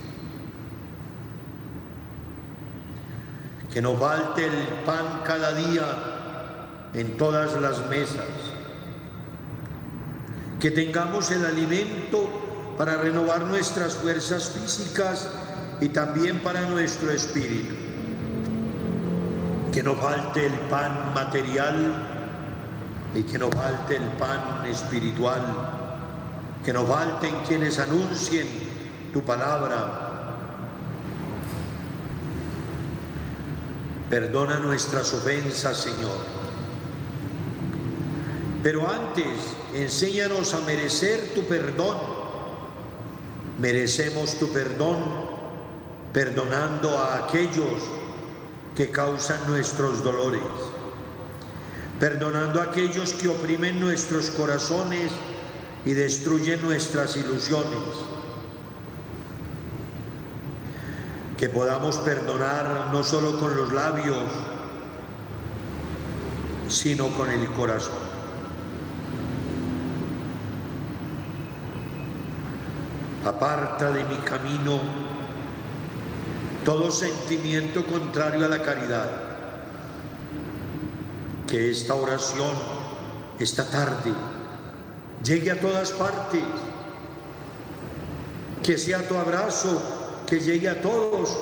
Que 3.73 3.81
no 3.81 3.97
falte 3.97 4.45
el 4.45 4.67
pan 4.85 5.21
cada 5.25 5.53
día 5.53 6.91
en 6.93 7.17
todas 7.17 7.59
las 7.59 7.85
mesas 7.89 8.36
que 10.67 10.71
tengamos 10.71 11.31
el 11.31 11.45
alimento 11.45 12.27
para 12.77 12.97
renovar 12.97 13.45
nuestras 13.45 13.95
fuerzas 13.95 14.49
físicas 14.49 15.29
y 15.79 15.87
también 15.87 16.39
para 16.39 16.59
nuestro 16.63 17.09
espíritu. 17.09 17.73
Que 19.71 19.81
no 19.81 19.95
falte 19.95 20.45
el 20.45 20.51
pan 20.69 21.13
material 21.15 22.03
y 23.15 23.23
que 23.23 23.37
no 23.37 23.49
falte 23.49 23.95
el 23.95 24.09
pan 24.19 24.65
espiritual. 24.65 25.41
Que 26.65 26.73
no 26.73 26.85
falten 26.85 27.33
quienes 27.47 27.79
anuncien 27.79 28.45
tu 29.13 29.21
palabra. 29.21 30.35
Perdona 34.09 34.59
nuestras 34.59 35.13
ofensas, 35.13 35.77
Señor 35.77 36.36
pero 38.67 38.85
antes, 38.91 39.55
enséñanos 39.73 40.53
a 40.53 40.59
merecer 40.59 41.33
tu 41.33 41.43
perdón. 41.43 41.95
Merecemos 43.59 44.37
tu 44.39 44.51
perdón 44.51 44.97
perdonando 46.11 46.97
a 46.97 47.15
aquellos 47.15 47.81
que 48.75 48.91
causan 48.91 49.39
nuestros 49.47 50.03
dolores, 50.03 50.41
perdonando 51.97 52.59
a 52.59 52.65
aquellos 52.65 53.13
que 53.13 53.29
oprimen 53.29 53.79
nuestros 53.79 54.31
corazones 54.31 55.13
y 55.85 55.93
destruyen 55.93 56.61
nuestras 56.61 57.15
ilusiones. 57.15 57.79
Que 61.37 61.47
podamos 61.47 61.99
perdonar 61.99 62.89
no 62.91 63.01
solo 63.01 63.39
con 63.39 63.55
los 63.55 63.71
labios, 63.71 64.25
sino 66.67 67.07
con 67.15 67.31
el 67.31 67.47
corazón. 67.53 68.06
Aparta 73.27 73.91
de 73.91 74.03
mi 74.05 74.17
camino 74.17 74.79
todo 76.63 76.91
sentimiento 76.91 77.85
contrario 77.85 78.45
a 78.45 78.49
la 78.49 78.61
caridad. 78.61 79.09
Que 81.47 81.71
esta 81.71 81.93
oración, 81.93 82.51
esta 83.39 83.69
tarde, 83.69 84.11
llegue 85.23 85.51
a 85.51 85.59
todas 85.59 85.91
partes. 85.91 86.43
Que 88.61 88.77
sea 88.77 89.07
tu 89.07 89.15
abrazo, 89.15 89.81
que 90.27 90.41
llegue 90.41 90.67
a 90.67 90.81
todos, 90.81 91.37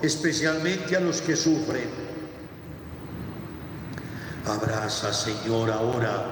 especialmente 0.00 0.96
a 0.96 1.00
los 1.00 1.20
que 1.20 1.36
sufren. 1.36 1.90
Abraza, 4.46 5.12
Señor, 5.12 5.70
ahora 5.70 6.24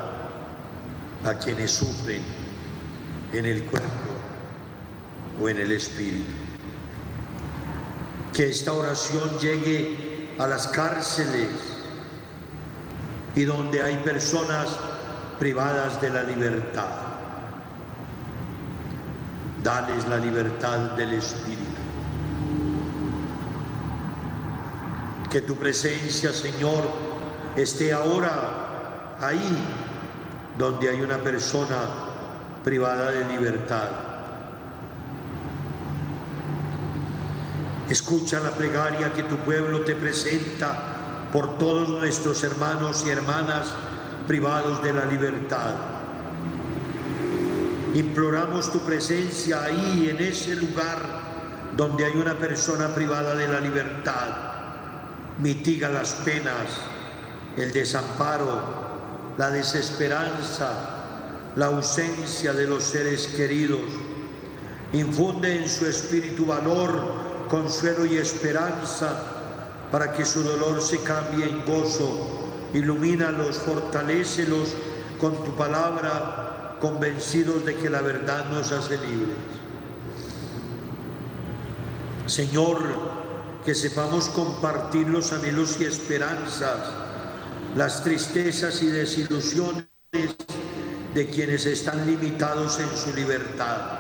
a 1.24 1.34
quienes 1.34 1.72
sufren 1.72 2.22
en 3.34 3.44
el 3.44 3.64
cuerpo 3.64 4.09
o 5.40 5.48
en 5.48 5.58
el 5.58 5.72
Espíritu. 5.72 6.30
Que 8.32 8.50
esta 8.50 8.72
oración 8.72 9.38
llegue 9.38 10.34
a 10.38 10.46
las 10.46 10.68
cárceles 10.68 11.48
y 13.34 13.44
donde 13.44 13.82
hay 13.82 13.96
personas 13.98 14.68
privadas 15.38 16.00
de 16.00 16.10
la 16.10 16.22
libertad. 16.22 17.10
dales 19.62 20.08
la 20.08 20.16
libertad 20.16 20.92
del 20.96 21.14
Espíritu. 21.14 21.60
Que 25.30 25.42
tu 25.42 25.54
presencia, 25.56 26.32
Señor, 26.32 26.90
esté 27.56 27.92
ahora 27.92 29.16
ahí 29.20 29.58
donde 30.58 30.88
hay 30.88 31.00
una 31.02 31.18
persona 31.18 31.76
privada 32.64 33.10
de 33.12 33.24
libertad. 33.26 34.09
Escucha 37.90 38.38
la 38.38 38.52
plegaria 38.52 39.12
que 39.12 39.24
tu 39.24 39.36
pueblo 39.38 39.80
te 39.80 39.96
presenta 39.96 41.28
por 41.32 41.58
todos 41.58 41.88
nuestros 41.88 42.44
hermanos 42.44 43.04
y 43.04 43.10
hermanas 43.10 43.66
privados 44.28 44.80
de 44.84 44.92
la 44.92 45.06
libertad. 45.06 45.74
Imploramos 47.92 48.70
tu 48.70 48.78
presencia 48.80 49.64
ahí, 49.64 50.08
en 50.08 50.24
ese 50.24 50.54
lugar 50.54 50.98
donde 51.76 52.04
hay 52.04 52.16
una 52.16 52.38
persona 52.38 52.94
privada 52.94 53.34
de 53.34 53.48
la 53.48 53.58
libertad. 53.58 54.28
Mitiga 55.40 55.88
las 55.88 56.12
penas, 56.12 56.68
el 57.56 57.72
desamparo, 57.72 58.62
la 59.36 59.50
desesperanza, 59.50 60.72
la 61.56 61.66
ausencia 61.66 62.52
de 62.52 62.68
los 62.68 62.84
seres 62.84 63.26
queridos. 63.36 63.80
Infunde 64.92 65.56
en 65.56 65.68
su 65.68 65.86
espíritu 65.86 66.46
valor, 66.46 67.29
consuelo 67.50 68.06
y 68.06 68.16
esperanza 68.16 69.12
para 69.90 70.12
que 70.12 70.24
su 70.24 70.42
dolor 70.42 70.80
se 70.80 71.00
cambie 71.02 71.46
en 71.46 71.64
gozo. 71.66 72.48
Ilumínalos, 72.72 73.58
fortalécelos 73.58 74.74
con 75.20 75.44
tu 75.44 75.56
palabra, 75.56 76.76
convencidos 76.80 77.66
de 77.66 77.74
que 77.74 77.90
la 77.90 78.00
verdad 78.00 78.48
nos 78.50 78.70
hace 78.70 78.96
libres. 78.98 79.36
Señor, 82.26 82.78
que 83.64 83.74
sepamos 83.74 84.28
compartir 84.28 85.08
los 85.08 85.32
anhelos 85.32 85.76
y 85.80 85.84
esperanzas, 85.84 86.78
las 87.74 88.04
tristezas 88.04 88.80
y 88.82 88.86
desilusiones 88.86 89.86
de 91.14 91.28
quienes 91.28 91.66
están 91.66 92.06
limitados 92.06 92.78
en 92.78 92.96
su 92.96 93.12
libertad. 93.14 93.99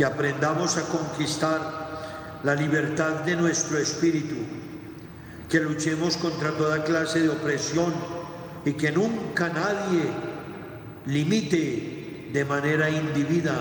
Que 0.00 0.06
aprendamos 0.06 0.78
a 0.78 0.82
conquistar 0.84 2.40
la 2.42 2.54
libertad 2.54 3.20
de 3.20 3.36
nuestro 3.36 3.76
espíritu, 3.76 4.34
que 5.46 5.60
luchemos 5.60 6.16
contra 6.16 6.52
toda 6.52 6.82
clase 6.84 7.20
de 7.20 7.28
opresión 7.28 7.92
y 8.64 8.72
que 8.72 8.92
nunca 8.92 9.50
nadie 9.50 10.08
limite 11.04 12.30
de 12.32 12.44
manera 12.46 12.88
individa 12.88 13.52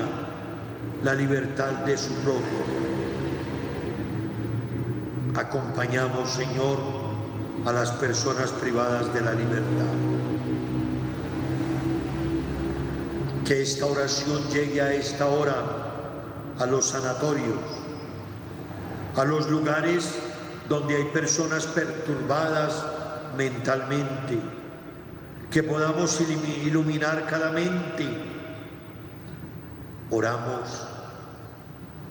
la 1.03 1.13
libertad 1.13 1.83
de 1.83 1.97
su 1.97 2.13
propio. 2.23 2.63
Acompañamos, 5.35 6.29
Señor, 6.29 6.79
a 7.65 7.73
las 7.73 7.91
personas 7.91 8.49
privadas 8.51 9.13
de 9.13 9.19
la 9.19 9.33
libertad. 9.33 9.93
Que 13.45 13.61
esta 13.61 13.87
oración 13.87 14.41
llegue 14.53 14.81
a 14.81 14.93
esta 14.93 15.25
hora 15.25 15.88
a 16.59 16.65
los 16.65 16.89
sanatorios, 16.89 17.59
a 19.15 19.23
los 19.23 19.49
lugares 19.49 20.19
donde 20.67 20.97
hay 20.97 21.05
personas 21.05 21.65
perturbadas 21.65 22.85
mentalmente, 23.35 24.39
que 25.49 25.63
podamos 25.63 26.21
iluminar 26.21 27.25
cada 27.27 27.51
mente. 27.51 28.07
Oramos 30.11 30.85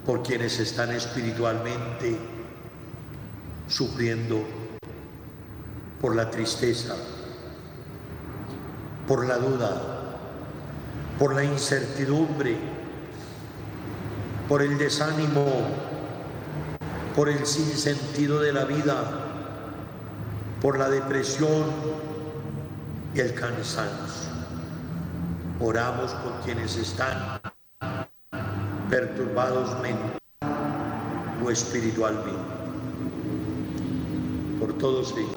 por 0.05 0.23
quienes 0.23 0.59
están 0.59 0.91
espiritualmente 0.93 2.19
sufriendo 3.69 4.43
por 6.01 6.17
la 6.17 6.31
tristeza, 6.31 6.95
por 9.07 9.27
la 9.27 9.37
duda, 9.37 9.83
por 11.19 11.35
la 11.35 11.45
incertidumbre, 11.45 12.78
por 14.49 14.63
el 14.63 14.79
desánimo 14.79 15.45
por 17.19 17.29
el 17.29 17.45
sinsentido 17.47 18.41
de 18.41 18.53
la 18.53 18.65
vida, 18.65 18.95
por 20.63 20.79
la 20.79 20.89
depresión 20.89 21.65
y 23.13 23.19
el 23.19 23.35
cansancio. 23.35 24.31
Oramos 25.59 26.13
por 26.13 26.33
quienes 26.45 26.77
están 26.77 27.41
perturbados 28.89 29.83
mental 29.83 30.17
o 31.45 31.51
espiritualmente, 31.51 32.31
por 34.61 34.79
todos 34.79 35.13
ellos. 35.17 35.35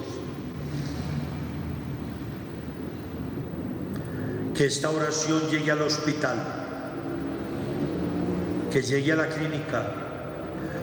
Que 4.54 4.68
esta 4.68 4.92
oración 4.92 5.42
llegue 5.50 5.72
al 5.72 5.82
hospital, 5.82 6.61
que 8.72 8.82
llegue 8.82 9.12
a 9.12 9.16
la 9.18 9.28
clínica, 9.28 9.84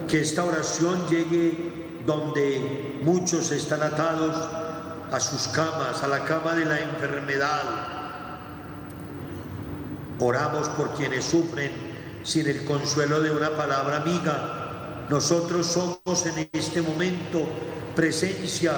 que 0.06 0.20
esta 0.20 0.44
oración 0.44 1.08
llegue 1.08 2.00
donde 2.06 3.00
muchos 3.02 3.50
están 3.50 3.82
atados 3.82 4.36
a 5.10 5.20
sus 5.20 5.48
camas, 5.48 6.02
a 6.02 6.08
la 6.08 6.24
cama 6.24 6.54
de 6.54 6.66
la 6.66 6.80
enfermedad. 6.80 7.62
Oramos 10.18 10.68
por 10.70 10.94
quienes 10.94 11.24
sufren 11.24 11.72
sin 12.22 12.46
el 12.46 12.64
consuelo 12.64 13.20
de 13.20 13.30
una 13.30 13.50
palabra 13.56 13.98
amiga. 13.98 15.06
Nosotros 15.08 15.66
somos 15.66 16.26
en 16.26 16.48
este 16.52 16.82
momento 16.82 17.46
presencia, 17.96 18.72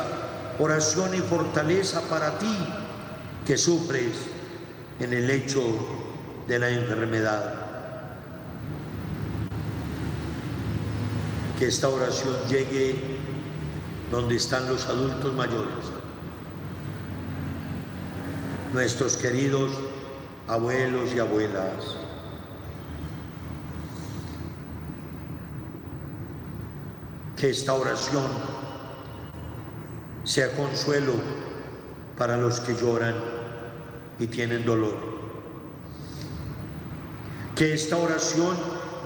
oración 0.59 1.15
y 1.15 1.19
fortaleza 1.19 2.03
para 2.09 2.39
ti 2.39 2.57
que 3.45 3.57
sufres 3.57 4.13
en 5.01 5.13
el 5.13 5.27
lecho 5.27 5.63
de 6.47 6.59
la 6.59 6.69
enfermedad. 6.69 7.60
Que 11.61 11.67
esta 11.67 11.91
oración 11.91 12.35
llegue 12.49 12.95
donde 14.11 14.37
están 14.37 14.67
los 14.67 14.87
adultos 14.87 15.35
mayores, 15.35 15.75
nuestros 18.73 19.19
queridos 19.19 19.71
abuelos 20.49 21.11
y 21.15 21.19
abuelas. 21.19 21.99
Que 27.37 27.51
esta 27.51 27.75
oración 27.75 28.25
sea 30.25 30.57
consuelo 30.57 31.13
para 32.17 32.39
los 32.39 32.59
que 32.61 32.75
lloran 32.75 33.17
y 34.19 34.27
tienen 34.29 34.65
dolor. 34.65 34.97
Que 37.55 37.75
esta 37.75 37.99
oración 37.99 38.57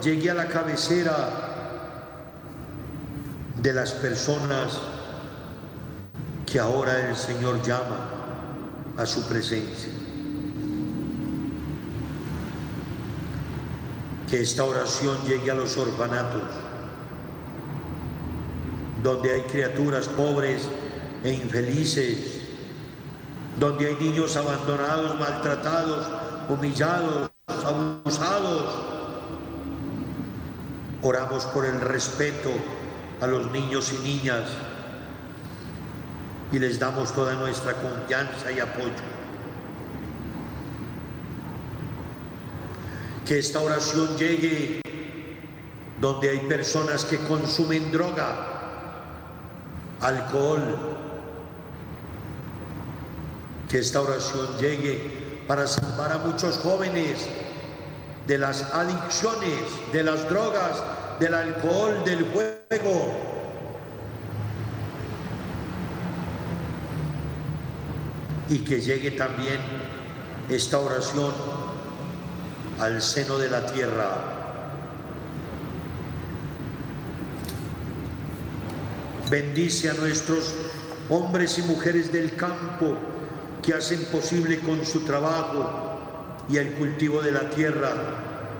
llegue 0.00 0.30
a 0.30 0.34
la 0.34 0.46
cabecera 0.46 1.43
de 3.64 3.72
las 3.72 3.92
personas 3.92 4.79
que 6.44 6.61
ahora 6.61 7.09
el 7.09 7.16
Señor 7.16 7.62
llama 7.62 7.96
a 8.98 9.07
su 9.07 9.27
presencia. 9.27 9.90
Que 14.29 14.42
esta 14.42 14.64
oración 14.64 15.16
llegue 15.27 15.50
a 15.50 15.55
los 15.55 15.79
orfanatos, 15.79 16.42
donde 19.03 19.33
hay 19.33 19.40
criaturas 19.44 20.09
pobres 20.09 20.68
e 21.24 21.33
infelices, 21.33 22.42
donde 23.59 23.87
hay 23.87 23.94
niños 23.94 24.37
abandonados, 24.37 25.18
maltratados, 25.18 26.07
humillados, 26.50 27.31
abusados. 27.46 28.74
Oramos 31.00 31.46
por 31.46 31.64
el 31.64 31.81
respeto 31.81 32.50
a 33.20 33.27
los 33.27 33.50
niños 33.50 33.92
y 33.92 34.03
niñas 34.03 34.44
y 36.53 36.59
les 36.59 36.79
damos 36.79 37.12
toda 37.12 37.35
nuestra 37.35 37.72
confianza 37.74 38.53
y 38.53 38.61
apoyo. 38.61 38.90
Que 43.27 43.38
esta 43.38 43.61
oración 43.61 44.16
llegue 44.16 44.81
donde 46.00 46.31
hay 46.31 46.40
personas 46.40 47.05
que 47.05 47.18
consumen 47.18 47.90
droga, 47.90 48.37
alcohol. 50.00 50.96
Que 53.68 53.79
esta 53.79 54.00
oración 54.00 54.46
llegue 54.61 55.42
para 55.48 55.66
salvar 55.66 56.12
a 56.12 56.18
muchos 56.18 56.59
jóvenes 56.59 57.27
de 58.27 58.38
las 58.38 58.62
adicciones, 58.74 59.61
de 59.92 60.05
las 60.05 60.29
drogas, 60.29 60.83
del 61.20 61.35
alcohol, 61.35 62.03
del 62.05 62.24
juego. 62.24 63.12
Y 68.48 68.59
que 68.59 68.81
llegue 68.81 69.12
también 69.12 69.59
esta 70.48 70.79
oración 70.79 71.33
al 72.81 73.00
seno 73.00 73.38
de 73.38 73.50
la 73.50 73.66
tierra. 73.66 74.11
Bendice 79.31 79.90
a 79.90 79.94
nuestros 79.94 80.55
hombres 81.09 81.59
y 81.59 81.62
mujeres 81.62 82.12
del 82.12 82.37
campo 82.37 82.96
que 83.62 83.72
hacen 83.72 84.05
posible 84.07 84.59
con 84.61 84.85
su 84.85 85.00
trabajo 85.00 86.44
y 86.48 86.59
el 86.59 86.74
cultivo 86.74 87.22
de 87.22 87.33
la 87.33 87.48
tierra 87.50 87.92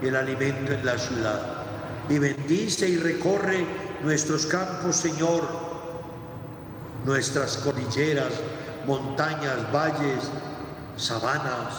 el 0.03 0.17
alimento 0.17 0.73
en 0.73 0.85
la 0.85 0.99
ciudad. 0.99 1.54
Y 2.09 2.19
bendice 2.19 2.88
y 2.88 2.97
recorre 2.97 3.64
nuestros 4.03 4.45
campos, 4.47 4.97
Señor, 4.97 5.43
nuestras 7.05 7.57
cordilleras, 7.59 8.33
montañas, 8.87 9.73
valles, 9.73 10.31
sabanas, 10.97 11.75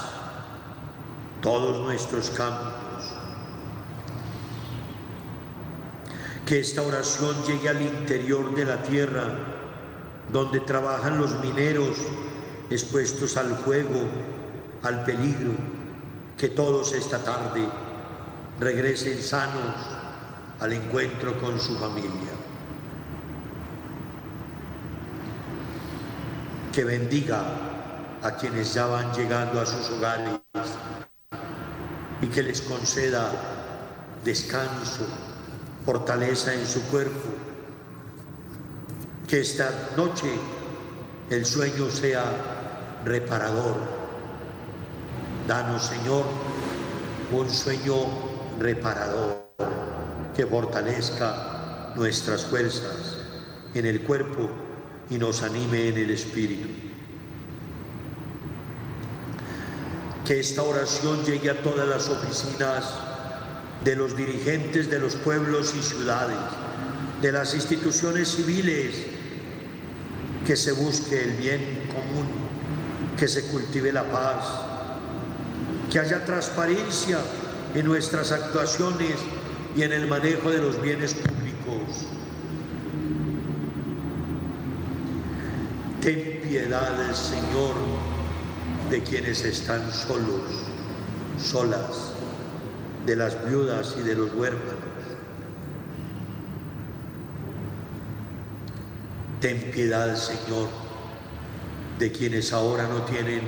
todos 1.41 1.83
nuestros 1.85 2.31
campos. 2.31 2.73
Que 6.45 6.59
esta 6.59 6.81
oración 6.81 7.35
llegue 7.45 7.69
al 7.69 7.81
interior 7.81 8.55
de 8.55 8.65
la 8.65 8.81
tierra, 8.81 9.23
donde 10.31 10.59
trabajan 10.59 11.19
los 11.19 11.39
mineros 11.43 11.97
expuestos 12.71 13.37
al 13.37 13.55
fuego, 13.57 14.01
al 14.81 15.03
peligro, 15.03 15.51
que 16.35 16.49
todos 16.49 16.93
esta 16.93 17.19
tarde 17.19 17.67
regresen 18.59 19.21
sanos 19.21 19.94
al 20.59 20.73
encuentro 20.73 21.39
con 21.39 21.59
su 21.59 21.77
familia. 21.77 22.31
Que 26.71 26.83
bendiga 26.83 27.43
a 28.21 28.31
quienes 28.31 28.73
ya 28.73 28.85
van 28.85 29.13
llegando 29.13 29.61
a 29.61 29.65
sus 29.65 29.89
hogares 29.91 30.39
y 32.21 32.27
que 32.27 32.43
les 32.43 32.61
conceda 32.61 33.31
descanso, 34.23 35.05
fortaleza 35.85 36.53
en 36.53 36.65
su 36.65 36.81
cuerpo. 36.83 37.29
Que 39.27 39.41
esta 39.41 39.69
noche 39.95 40.31
el 41.29 41.45
sueño 41.45 41.89
sea 41.89 42.23
reparador. 43.03 43.75
Danos, 45.47 45.83
Señor, 45.85 46.25
un 47.31 47.49
sueño 47.49 47.95
reparador 48.59 49.44
que 50.35 50.45
fortalezca 50.45 51.93
nuestras 51.95 52.45
fuerzas 52.45 53.17
en 53.73 53.85
el 53.85 54.01
cuerpo 54.01 54.49
y 55.09 55.17
nos 55.17 55.43
anime 55.43 55.89
en 55.89 55.97
el 55.97 56.11
espíritu. 56.11 56.67
Que 60.25 60.39
esta 60.39 60.63
oración 60.63 61.23
llegue 61.23 61.51
a 61.51 61.61
todas 61.61 61.87
las 61.87 62.09
oficinas 62.09 62.85
de 63.83 63.95
los 63.95 64.17
dirigentes 64.17 64.89
de 64.89 64.99
los 64.99 65.15
pueblos 65.15 65.73
y 65.75 65.83
ciudades, 65.83 66.37
de 67.21 67.31
las 67.31 67.53
instituciones 67.53 68.29
civiles, 68.29 68.95
que 70.45 70.55
se 70.55 70.71
busque 70.71 71.23
el 71.23 71.31
bien 71.33 71.87
común, 71.87 72.27
que 73.17 73.27
se 73.27 73.43
cultive 73.47 73.91
la 73.91 74.03
paz, 74.03 74.45
que 75.91 75.99
haya 75.99 76.25
transparencia 76.25 77.19
en 77.73 77.85
nuestras 77.85 78.31
actuaciones 78.31 79.15
y 79.75 79.83
en 79.83 79.91
el 79.91 80.07
manejo 80.07 80.49
de 80.49 80.59
los 80.59 80.81
bienes 80.81 81.13
públicos. 81.13 82.07
Ten 86.01 86.39
piedad, 86.41 87.13
Señor, 87.13 87.75
de 88.89 89.03
quienes 89.03 89.43
están 89.43 89.91
solos, 89.91 90.43
solas, 91.37 92.13
de 93.05 93.15
las 93.15 93.45
viudas 93.49 93.95
y 93.99 94.03
de 94.03 94.15
los 94.15 94.33
huérfanos. 94.33 94.79
Ten 99.41 99.59
piedad, 99.71 100.15
Señor, 100.15 100.69
de 101.99 102.11
quienes 102.11 102.53
ahora 102.53 102.87
no 102.87 103.01
tienen 103.03 103.41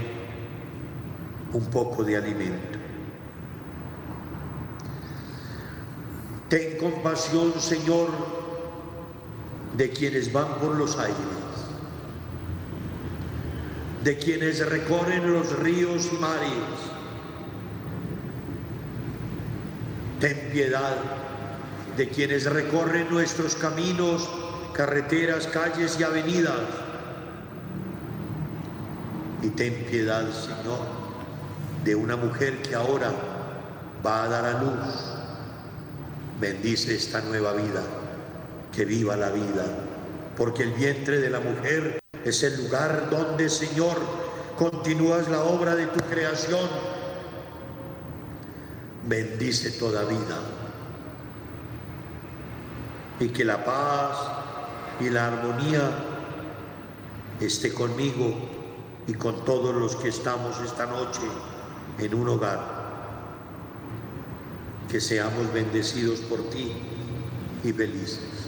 un 1.54 1.66
poco 1.68 2.04
de 2.04 2.18
alimento. 2.18 2.77
Ten 6.50 6.78
compasión, 6.78 7.60
Señor, 7.60 8.08
de 9.76 9.90
quienes 9.90 10.32
van 10.32 10.48
por 10.60 10.76
los 10.76 10.98
aires, 10.98 11.18
de 14.04 14.18
quienes 14.18 14.66
recorren 14.66 15.34
los 15.34 15.60
ríos 15.60 16.10
y 16.14 16.16
mares. 16.16 16.52
Ten 20.22 20.50
piedad 20.54 20.96
de 21.98 22.08
quienes 22.08 22.46
recorren 22.46 23.10
nuestros 23.10 23.56
caminos, 23.56 24.30
carreteras, 24.74 25.48
calles 25.48 26.00
y 26.00 26.04
avenidas. 26.04 26.62
Y 29.44 29.50
ten 29.50 29.74
piedad, 29.90 30.26
Señor, 30.32 30.80
de 31.84 31.96
una 31.96 32.16
mujer 32.16 32.62
que 32.62 32.74
ahora 32.74 33.12
va 34.06 34.24
a 34.24 34.30
dar 34.30 34.46
a 34.46 34.64
luz 34.64 35.07
bendice 36.40 36.96
esta 36.96 37.22
nueva 37.22 37.54
vida, 37.54 37.84
que 38.74 38.86
viva 38.86 39.16
la 39.16 39.30
vida, 39.30 39.66
porque 40.36 40.64
el 40.64 40.74
vientre 40.74 41.20
de 41.20 41.30
la 41.30 41.40
mujer 41.40 42.00
es 42.24 42.44
el 42.44 42.58
lugar 42.64 43.10
donde, 43.10 43.50
Señor, 43.50 43.98
continúas 44.58 45.28
la 45.30 45.44
obra 45.44 45.76
de 45.76 45.88
tu 45.88 46.00
creación. 46.06 46.68
Bendice 49.08 49.72
toda 49.72 50.04
vida 50.04 50.38
y 53.20 53.30
que 53.30 53.46
la 53.46 53.64
paz 53.64 54.18
y 55.00 55.10
la 55.10 55.28
armonía 55.28 55.90
esté 57.40 57.74
conmigo 57.74 58.36
y 59.08 59.14
con 59.14 59.46
todos 59.46 59.74
los 59.74 59.96
que 59.96 60.10
estamos 60.10 60.60
esta 60.60 60.86
noche 60.86 61.22
en 61.98 62.14
un 62.14 62.30
hogar 62.30 62.77
que 64.90 65.02
seamos 65.02 65.52
bendecidos 65.54 66.20
por 66.22 66.50
ti 66.50 66.72
y 67.64 67.74
felices. 67.74 68.47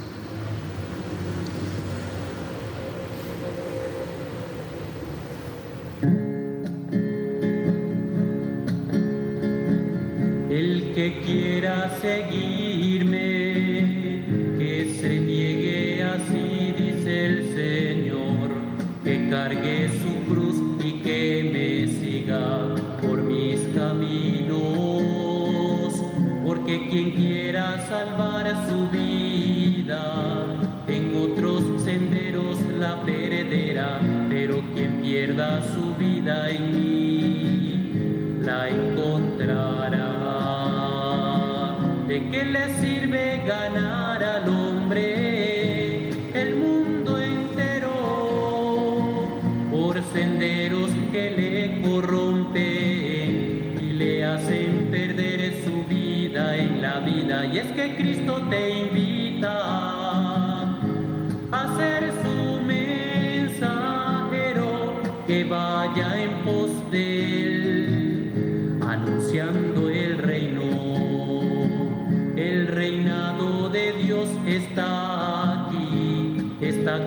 Le 42.50 42.64
sirve 42.80 43.42
ganar 43.46 43.99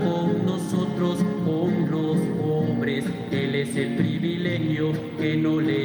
con 0.04 0.44
nosotros 0.46 1.18
con 1.44 1.90
los 1.90 2.16
pobres 2.40 3.04
él 3.30 3.54
es 3.54 3.76
el 3.76 3.96
privilegio 3.96 4.92
que 5.18 5.36
no 5.36 5.60
le 5.60 5.81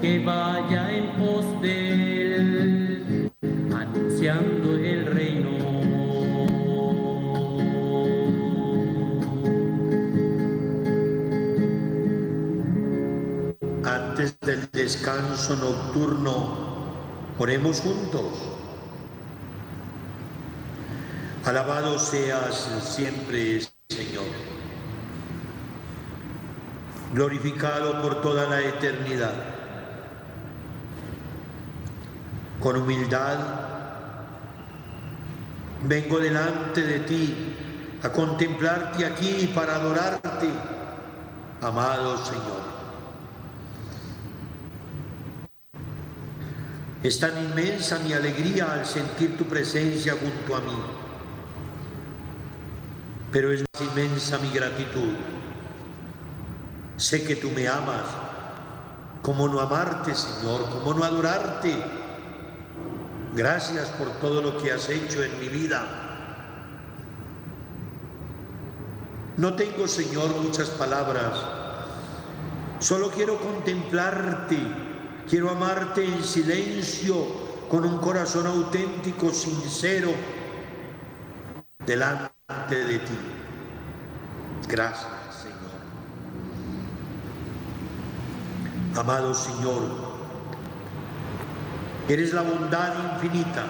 que 0.00 0.18
vaya 0.24 0.90
en 0.92 1.06
pos 1.18 1.44
de 1.60 2.34
él, 2.36 3.30
anunciando 3.72 4.74
el 4.74 5.06
reino. 5.06 5.50
Antes 13.84 14.40
del 14.40 14.68
descanso 14.72 15.56
nocturno, 15.56 16.56
oremos 17.38 17.80
juntos. 17.80 18.60
Seas 22.00 22.68
siempre, 22.82 23.60
Señor. 23.88 24.24
Glorificado 27.12 28.00
por 28.00 28.22
toda 28.22 28.48
la 28.48 28.60
eternidad. 28.60 29.34
Con 32.60 32.76
humildad 32.76 33.38
vengo 35.82 36.18
delante 36.18 36.82
de 36.82 37.00
ti 37.00 37.56
a 38.02 38.10
contemplarte 38.10 39.04
aquí 39.04 39.50
para 39.54 39.76
adorarte, 39.76 40.48
amado 41.60 42.16
Señor. 42.18 42.70
Es 47.02 47.18
tan 47.18 47.42
inmensa 47.42 47.98
mi 48.00 48.12
alegría 48.12 48.72
al 48.72 48.84
sentir 48.84 49.36
tu 49.38 49.44
presencia 49.44 50.14
junto 50.20 50.54
a 50.54 50.60
mí 50.60 50.99
pero 53.32 53.52
es 53.52 53.60
más 53.60 53.82
inmensa 53.82 54.38
mi 54.38 54.50
gratitud. 54.50 55.14
Sé 56.96 57.24
que 57.24 57.36
tú 57.36 57.50
me 57.50 57.68
amas. 57.68 58.04
¿Cómo 59.22 59.48
no 59.48 59.60
amarte, 59.60 60.14
Señor? 60.14 60.68
¿Cómo 60.70 60.94
no 60.94 61.04
adorarte? 61.04 61.74
Gracias 63.34 63.88
por 63.90 64.10
todo 64.18 64.42
lo 64.42 64.58
que 64.58 64.72
has 64.72 64.88
hecho 64.88 65.22
en 65.22 65.38
mi 65.38 65.48
vida. 65.48 65.84
No 69.36 69.54
tengo, 69.54 69.86
Señor, 69.86 70.34
muchas 70.42 70.70
palabras. 70.70 71.32
Solo 72.80 73.10
quiero 73.10 73.38
contemplarte. 73.38 74.58
Quiero 75.28 75.50
amarte 75.50 76.04
en 76.04 76.24
silencio, 76.24 77.14
con 77.70 77.84
un 77.84 77.98
corazón 77.98 78.46
auténtico, 78.48 79.30
sincero, 79.30 80.10
delante 81.86 82.39
de 82.68 82.98
ti. 82.98 83.18
Gracias, 84.68 85.06
Señor. 85.42 85.70
Amado 88.96 89.34
Señor, 89.34 89.82
eres 92.08 92.32
la 92.32 92.42
bondad 92.42 92.92
infinita, 93.14 93.64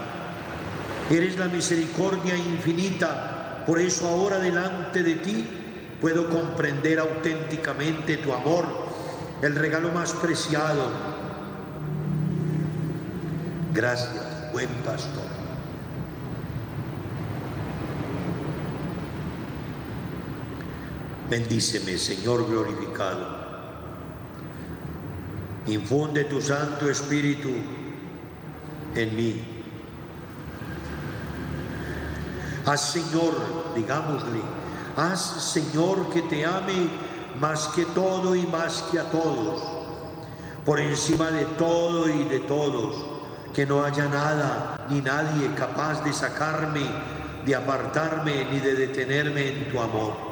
eres 1.10 1.38
la 1.38 1.46
misericordia 1.46 2.36
infinita. 2.36 3.64
Por 3.66 3.78
eso 3.78 4.08
ahora 4.08 4.38
delante 4.38 5.02
de 5.02 5.16
ti 5.16 5.46
puedo 6.00 6.28
comprender 6.30 6.98
auténticamente 6.98 8.16
tu 8.16 8.32
amor, 8.32 8.64
el 9.42 9.54
regalo 9.54 9.90
más 9.92 10.12
preciado. 10.14 10.90
Gracias, 13.72 14.52
buen 14.52 14.68
pastor. 14.84 15.29
Bendíceme, 21.30 21.96
Señor 21.96 22.44
glorificado. 22.48 23.24
Infunde 25.68 26.24
tu 26.24 26.40
Santo 26.40 26.90
Espíritu 26.90 27.50
en 28.96 29.14
mí. 29.14 29.44
Haz, 32.66 32.90
Señor, 32.90 33.32
digámosle, 33.76 34.40
haz, 34.96 35.52
Señor, 35.52 36.10
que 36.10 36.22
te 36.22 36.44
ame 36.44 36.88
más 37.38 37.68
que 37.68 37.84
todo 37.84 38.34
y 38.34 38.44
más 38.48 38.82
que 38.90 38.98
a 38.98 39.04
todos, 39.04 39.62
por 40.64 40.80
encima 40.80 41.30
de 41.30 41.44
todo 41.44 42.08
y 42.08 42.24
de 42.24 42.40
todos, 42.40 43.06
que 43.54 43.64
no 43.66 43.84
haya 43.84 44.06
nada 44.08 44.84
ni 44.90 45.00
nadie 45.00 45.54
capaz 45.54 46.02
de 46.02 46.12
sacarme, 46.12 46.82
de 47.46 47.54
apartarme 47.54 48.46
ni 48.50 48.58
de 48.58 48.74
detenerme 48.74 49.48
en 49.48 49.70
tu 49.70 49.78
amor. 49.78 50.29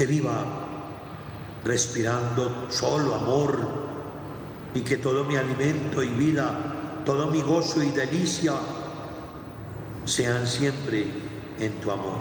Que 0.00 0.06
viva 0.06 0.46
respirando 1.62 2.68
solo 2.70 3.14
amor 3.14 3.58
y 4.72 4.80
que 4.80 4.96
todo 4.96 5.24
mi 5.24 5.36
alimento 5.36 6.02
y 6.02 6.08
vida, 6.08 7.02
todo 7.04 7.26
mi 7.26 7.42
gozo 7.42 7.82
y 7.82 7.90
delicia 7.90 8.54
sean 10.06 10.46
siempre 10.46 11.04
en 11.58 11.72
tu 11.82 11.90
amor. 11.90 12.16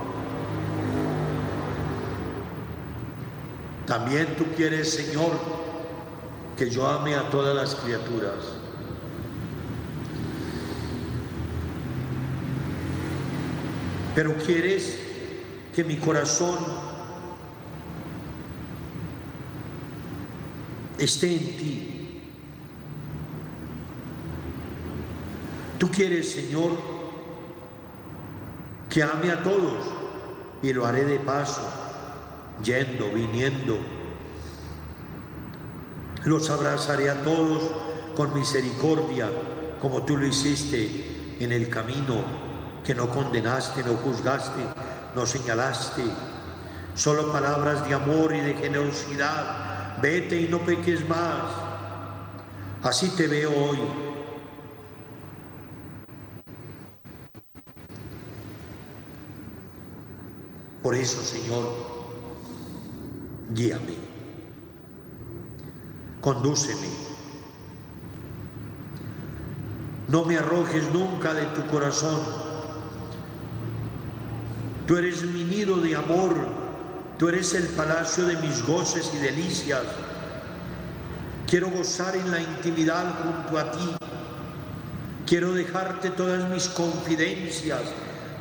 También 3.86 4.36
tú 4.36 4.44
quieres, 4.58 4.92
Señor, 4.92 5.40
que 6.58 6.70
yo 6.70 6.86
ame 6.86 7.16
a 7.16 7.30
todas 7.30 7.56
las 7.56 7.76
criaturas. 7.76 8.58
Pero 14.16 14.36
quieres 14.36 15.00
que 15.74 15.86
mi 15.86 15.96
corazón 15.96 16.89
esté 21.00 21.32
en 21.32 21.58
ti. 21.58 22.22
Tú 25.78 25.90
quieres, 25.90 26.32
Señor, 26.32 26.72
que 28.90 29.02
ame 29.02 29.32
a 29.32 29.42
todos 29.42 29.86
y 30.62 30.74
lo 30.74 30.86
haré 30.86 31.06
de 31.06 31.20
paso, 31.20 31.62
yendo, 32.64 33.10
viniendo. 33.14 33.78
Los 36.26 36.50
abrazaré 36.50 37.10
a 37.10 37.24
todos 37.24 37.64
con 38.16 38.34
misericordia, 38.34 39.30
como 39.82 40.04
tú 40.04 40.18
lo 40.18 40.28
hiciste 40.28 41.38
en 41.40 41.54
el 41.54 41.70
camino, 41.70 42.26
que 42.84 42.94
no 42.94 43.10
condenaste, 43.10 43.84
no 43.84 43.94
juzgaste, 43.94 44.62
no 45.16 45.26
señalaste. 45.26 46.04
Solo 46.94 47.32
palabras 47.32 47.88
de 47.88 47.94
amor 47.94 48.36
y 48.36 48.42
de 48.42 48.56
generosidad 48.56 49.69
vete 50.02 50.42
y 50.42 50.48
no 50.48 50.60
peques 50.60 51.08
más. 51.08 51.44
Así 52.84 53.10
te 53.10 53.28
veo 53.28 53.52
hoy. 53.52 53.80
Por 60.82 60.96
eso, 60.96 61.22
Señor, 61.22 61.74
guíame, 63.54 63.96
condúceme. 66.22 66.88
No 70.08 70.26
me 70.26 70.38
arrojes 70.38 70.92
nunca 70.92 71.34
de 71.34 71.46
tu 71.48 71.68
corazón. 71.68 72.20
Tú 74.88 74.98
eres 74.98 75.24
mi 75.24 75.44
nido 75.44 75.78
de 75.78 75.96
amor 75.96 76.59
Tú 77.20 77.28
eres 77.28 77.54
el 77.54 77.68
palacio 77.68 78.26
de 78.28 78.38
mis 78.38 78.66
goces 78.66 79.12
y 79.14 79.18
delicias. 79.18 79.84
Quiero 81.46 81.70
gozar 81.70 82.16
en 82.16 82.32
la 82.32 82.40
intimidad 82.40 83.14
junto 83.22 83.60
a 83.60 83.72
ti. 83.72 83.96
Quiero 85.28 85.52
dejarte 85.52 86.12
todas 86.12 86.50
mis 86.50 86.70
confidencias 86.70 87.82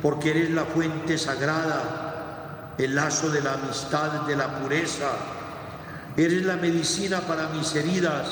porque 0.01 0.29
eres 0.29 0.51
la 0.51 0.63
fuente 0.63 1.17
sagrada, 1.17 2.73
el 2.77 2.95
lazo 2.95 3.29
de 3.29 3.41
la 3.41 3.55
amistad, 3.55 4.21
de 4.21 4.37
la 4.37 4.61
pureza. 4.61 5.11
Eres 6.15 6.45
la 6.45 6.55
medicina 6.55 7.19
para 7.19 7.49
mis 7.49 7.75
heridas. 7.75 8.29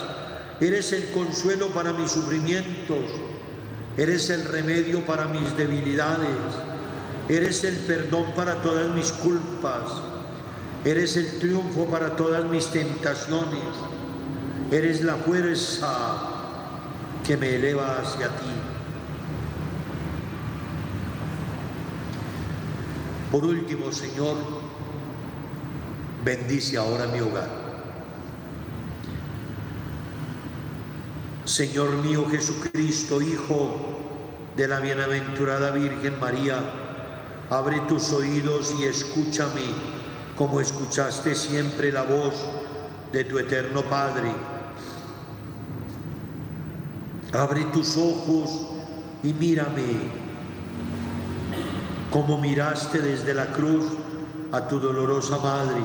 Eres 0.61 0.93
el 0.93 1.11
consuelo 1.11 1.71
para 1.71 1.91
mis 1.91 2.09
sufrimientos. 2.09 3.03
Eres 3.97 4.29
el 4.29 4.45
remedio 4.45 5.05
para 5.05 5.25
mis 5.25 5.57
debilidades. 5.57 6.29
Eres 7.27 7.65
el 7.65 7.75
perdón 7.79 8.31
para 8.33 8.61
todas 8.61 8.87
mis 8.95 9.11
culpas. 9.11 10.16
Eres 10.87 11.17
el 11.17 11.27
triunfo 11.39 11.85
para 11.87 12.15
todas 12.15 12.45
mis 12.45 12.67
tentaciones. 12.67 13.59
Eres 14.71 15.03
la 15.03 15.15
fuerza 15.15 16.17
que 17.25 17.35
me 17.35 17.55
eleva 17.55 17.99
hacia 17.99 18.29
ti. 18.29 18.45
Por 23.33 23.43
último, 23.43 23.91
Señor, 23.91 24.37
bendice 26.23 26.77
ahora 26.77 27.07
mi 27.07 27.19
hogar. 27.19 27.49
Señor 31.43 31.97
mío 31.97 32.29
Jesucristo, 32.31 33.21
Hijo, 33.21 33.75
de 34.55 34.69
la 34.69 34.79
bienaventurada 34.79 35.71
Virgen 35.71 36.17
María, 36.21 36.61
abre 37.49 37.81
tus 37.89 38.13
oídos 38.13 38.73
y 38.79 38.85
escúchame 38.85 39.96
como 40.37 40.61
escuchaste 40.61 41.33
siempre 41.33 41.91
la 41.91 42.03
voz 42.03 42.35
de 43.11 43.23
tu 43.23 43.39
eterno 43.39 43.81
Padre. 43.81 44.31
Abre 47.33 47.65
tus 47.65 47.97
ojos 47.97 48.67
y 49.23 49.33
mírame 49.33 50.11
como 52.11 52.37
miraste 52.37 52.99
desde 52.99 53.33
la 53.33 53.47
cruz 53.47 53.85
a 54.51 54.67
tu 54.67 54.79
dolorosa 54.79 55.39
madre. 55.39 55.81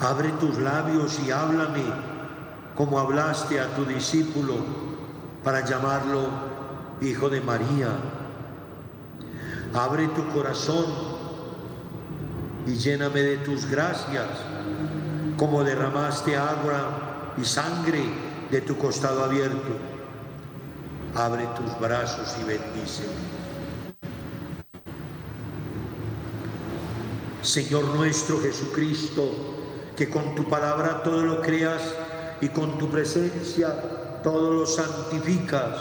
Abre 0.00 0.30
tus 0.40 0.58
labios 0.58 1.20
y 1.20 1.30
háblame 1.30 1.84
como 2.74 2.98
hablaste 2.98 3.60
a 3.60 3.68
tu 3.76 3.84
discípulo 3.84 4.54
para 5.44 5.64
llamarlo 5.64 6.26
Hijo 7.02 7.28
de 7.28 7.40
María. 7.42 7.90
Abre 9.74 10.08
tu 10.08 10.26
corazón 10.28 11.11
y 12.66 12.74
lléname 12.74 13.22
de 13.22 13.36
tus 13.38 13.66
gracias, 13.66 14.26
como 15.36 15.64
derramaste 15.64 16.36
agua 16.36 17.34
y 17.36 17.44
sangre 17.44 18.02
de 18.50 18.60
tu 18.60 18.76
costado 18.76 19.24
abierto. 19.24 19.76
Abre 21.14 21.46
tus 21.56 21.78
brazos 21.80 22.36
y 22.40 22.44
bendíceme. 22.44 23.32
Señor 27.42 27.84
nuestro 27.96 28.40
Jesucristo, 28.40 29.30
que 29.96 30.08
con 30.08 30.34
tu 30.34 30.48
palabra 30.48 31.02
todo 31.02 31.22
lo 31.22 31.42
creas 31.42 31.82
y 32.40 32.48
con 32.48 32.78
tu 32.78 32.88
presencia 32.88 33.74
todo 34.22 34.52
lo 34.52 34.66
santificas. 34.66 35.76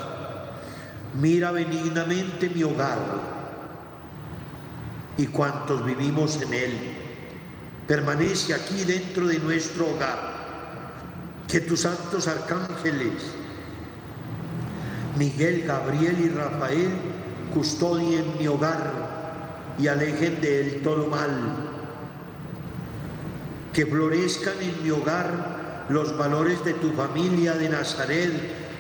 Mira 1.14 1.52
benignamente 1.52 2.50
mi 2.50 2.64
hogar 2.64 3.41
y 5.18 5.28
cuantos 5.28 5.86
vivimos 5.86 6.42
en 6.42 6.54
él. 6.54 6.78
Permanece 7.88 8.54
aquí 8.54 8.84
dentro 8.84 9.28
de 9.28 9.40
nuestro 9.40 9.90
hogar. 9.90 10.42
Que 11.48 11.60
tus 11.60 11.82
santos 11.82 12.28
arcángeles, 12.28 13.12
Miguel, 15.18 15.64
Gabriel 15.68 16.18
y 16.24 16.30
Rafael, 16.30 16.92
custodien 17.54 18.26
mi 18.40 18.48
hogar 18.48 19.76
y 19.78 19.88
alejen 19.88 20.40
de 20.40 20.62
él 20.62 20.82
todo 20.82 21.08
mal. 21.08 21.32
Que 23.74 23.86
florezcan 23.86 24.56
en 24.62 24.84
mi 24.84 24.92
hogar 24.92 25.86
los 25.90 26.18
valores 26.18 26.64
de 26.64 26.74
tu 26.76 26.92
familia 26.94 27.54
de 27.54 27.70
Nazaret 27.70 28.32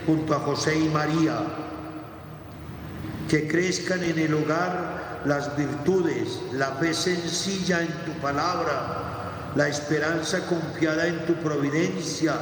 junto 0.05 0.33
a 0.33 0.39
José 0.39 0.79
y 0.79 0.89
María. 0.89 1.39
Que 3.31 3.47
crezcan 3.47 4.03
en 4.03 4.19
el 4.19 4.33
hogar 4.33 5.21
las 5.23 5.55
virtudes, 5.55 6.41
la 6.51 6.71
fe 6.71 6.93
sencilla 6.93 7.79
en 7.79 7.87
tu 8.03 8.11
palabra, 8.19 9.53
la 9.55 9.69
esperanza 9.69 10.45
confiada 10.47 11.07
en 11.07 11.25
tu 11.25 11.35
providencia, 11.35 12.35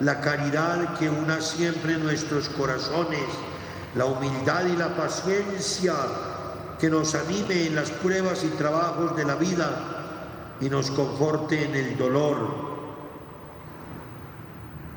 la 0.00 0.20
caridad 0.20 0.98
que 0.98 1.08
una 1.08 1.40
siempre 1.40 1.98
nuestros 1.98 2.48
corazones, 2.48 3.22
la 3.94 4.06
humildad 4.06 4.66
y 4.66 4.76
la 4.76 4.96
paciencia 4.96 5.94
que 6.80 6.90
nos 6.90 7.14
anime 7.14 7.68
en 7.68 7.76
las 7.76 7.92
pruebas 7.92 8.42
y 8.42 8.48
trabajos 8.56 9.16
de 9.16 9.24
la 9.24 9.36
vida 9.36 9.70
y 10.60 10.68
nos 10.68 10.90
conforte 10.90 11.64
en 11.64 11.76
el 11.76 11.96
dolor, 11.96 12.74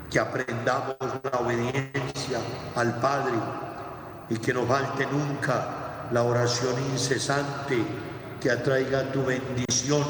que 0.10 0.20
aprendamos 0.20 0.98
la 1.00 1.40
obediencia 1.42 2.40
al 2.76 3.00
Padre 3.00 3.67
y 4.30 4.38
que 4.38 4.54
no 4.54 4.66
falte 4.66 5.06
nunca 5.06 6.10
la 6.12 6.24
oración 6.24 6.76
incesante 6.92 7.84
que 8.42 8.52
atraiga 8.52 9.12
tu 9.12 9.24
bendición 9.24 10.04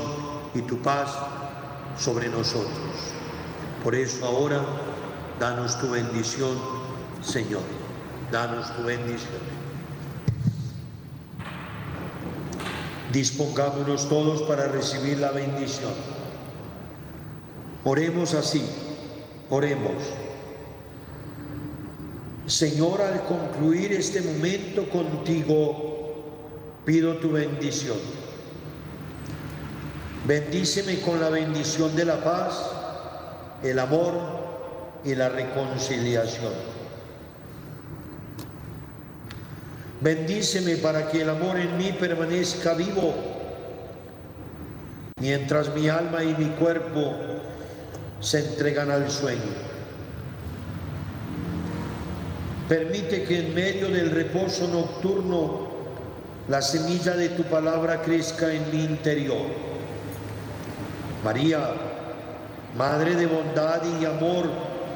y 0.53 0.61
tu 0.61 0.81
paz 0.81 1.11
sobre 1.97 2.29
nosotros. 2.29 3.13
Por 3.83 3.95
eso 3.95 4.25
ahora, 4.25 4.61
danos 5.39 5.79
tu 5.79 5.91
bendición, 5.91 6.57
Señor, 7.21 7.61
danos 8.31 8.75
tu 8.75 8.83
bendición. 8.83 9.57
Dispongámonos 13.11 14.09
todos 14.09 14.41
para 14.43 14.67
recibir 14.67 15.19
la 15.19 15.31
bendición. 15.31 15.93
Oremos 17.85 18.33
así, 18.33 18.67
oremos. 19.49 20.26
Señor, 22.47 23.01
al 23.01 23.25
concluir 23.25 23.91
este 23.91 24.21
momento 24.21 24.89
contigo, 24.89 26.15
pido 26.85 27.17
tu 27.17 27.33
bendición. 27.33 27.97
Bendíceme 30.25 31.01
con 31.01 31.19
la 31.19 31.29
bendición 31.29 31.93
de 31.93 32.05
la 32.05 32.23
paz, 32.23 32.71
el 33.63 33.77
amor 33.77 34.13
y 35.03 35.13
la 35.13 35.27
reconciliación. 35.27 36.53
Bendíceme 39.99 40.77
para 40.77 41.09
que 41.09 41.23
el 41.23 41.29
amor 41.29 41.59
en 41.59 41.77
mí 41.77 41.91
permanezca 41.99 42.75
vivo, 42.75 43.13
mientras 45.19 45.75
mi 45.75 45.89
alma 45.89 46.23
y 46.23 46.33
mi 46.35 46.45
cuerpo 46.51 47.13
se 48.21 48.39
entregan 48.39 48.89
al 48.89 49.11
sueño. 49.11 49.66
Permite 52.67 53.23
que 53.23 53.39
en 53.39 53.53
medio 53.53 53.87
del 53.89 54.11
reposo 54.11 54.67
nocturno 54.67 55.67
la 56.49 56.61
semilla 56.61 57.15
de 57.15 57.29
tu 57.29 57.43
palabra 57.43 58.01
crezca 58.01 58.53
en 58.53 58.69
mi 58.71 58.83
interior. 58.83 59.47
María, 61.23 61.71
Madre 62.77 63.15
de 63.15 63.25
bondad 63.25 63.81
y 63.99 64.05
amor, 64.05 64.45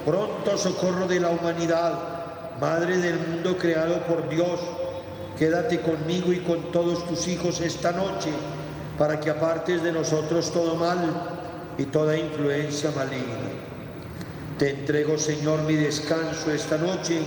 pronto 0.06 0.58
socorro 0.58 1.08
de 1.08 1.20
la 1.20 1.30
humanidad, 1.30 1.94
Madre 2.60 2.98
del 2.98 3.18
mundo 3.18 3.58
creado 3.58 4.02
por 4.06 4.30
Dios, 4.30 4.60
Quédate 5.42 5.82
conmigo 5.82 6.32
y 6.32 6.42
con 6.42 6.72
todos 6.72 7.08
tus 7.08 7.28
hijos 7.28 7.62
esta 7.62 7.92
noche 7.92 8.30
para 8.96 9.20
que 9.20 9.32
apartes 9.32 9.82
de 9.82 9.92
nosotros 9.92 10.52
todo 10.52 10.76
mal 10.76 11.00
y 11.80 11.86
toda 11.86 12.16
influencia 12.16 12.92
maligna. 12.92 13.50
Te 14.60 14.70
entrego, 14.70 15.18
Señor, 15.18 15.64
mi 15.64 15.74
descanso 15.74 16.52
esta 16.52 16.78
noche. 16.78 17.22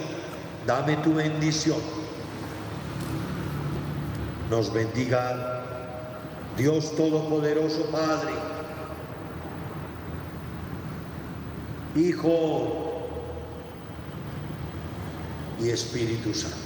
Dame 0.67 0.97
tu 0.99 1.15
bendición. 1.15 1.79
Nos 4.51 4.73
bendiga 4.73 5.63
Dios 6.57 6.95
Todopoderoso 6.97 7.87
Padre, 7.87 8.33
Hijo 11.97 13.09
y 15.61 15.71
Espíritu 15.71 16.33
Santo. 16.33 16.57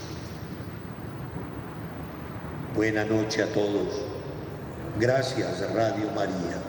Buena 2.74 3.04
noche 3.04 3.42
a 3.42 3.52
todos. 3.52 4.02
Gracias, 5.00 5.60
Radio 5.74 6.10
María. 6.14 6.67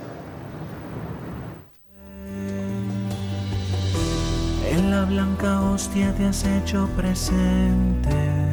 La 4.89 5.05
blanca 5.05 5.61
hostia 5.61 6.11
te 6.13 6.25
has 6.25 6.43
hecho 6.45 6.89
presente 6.95 8.48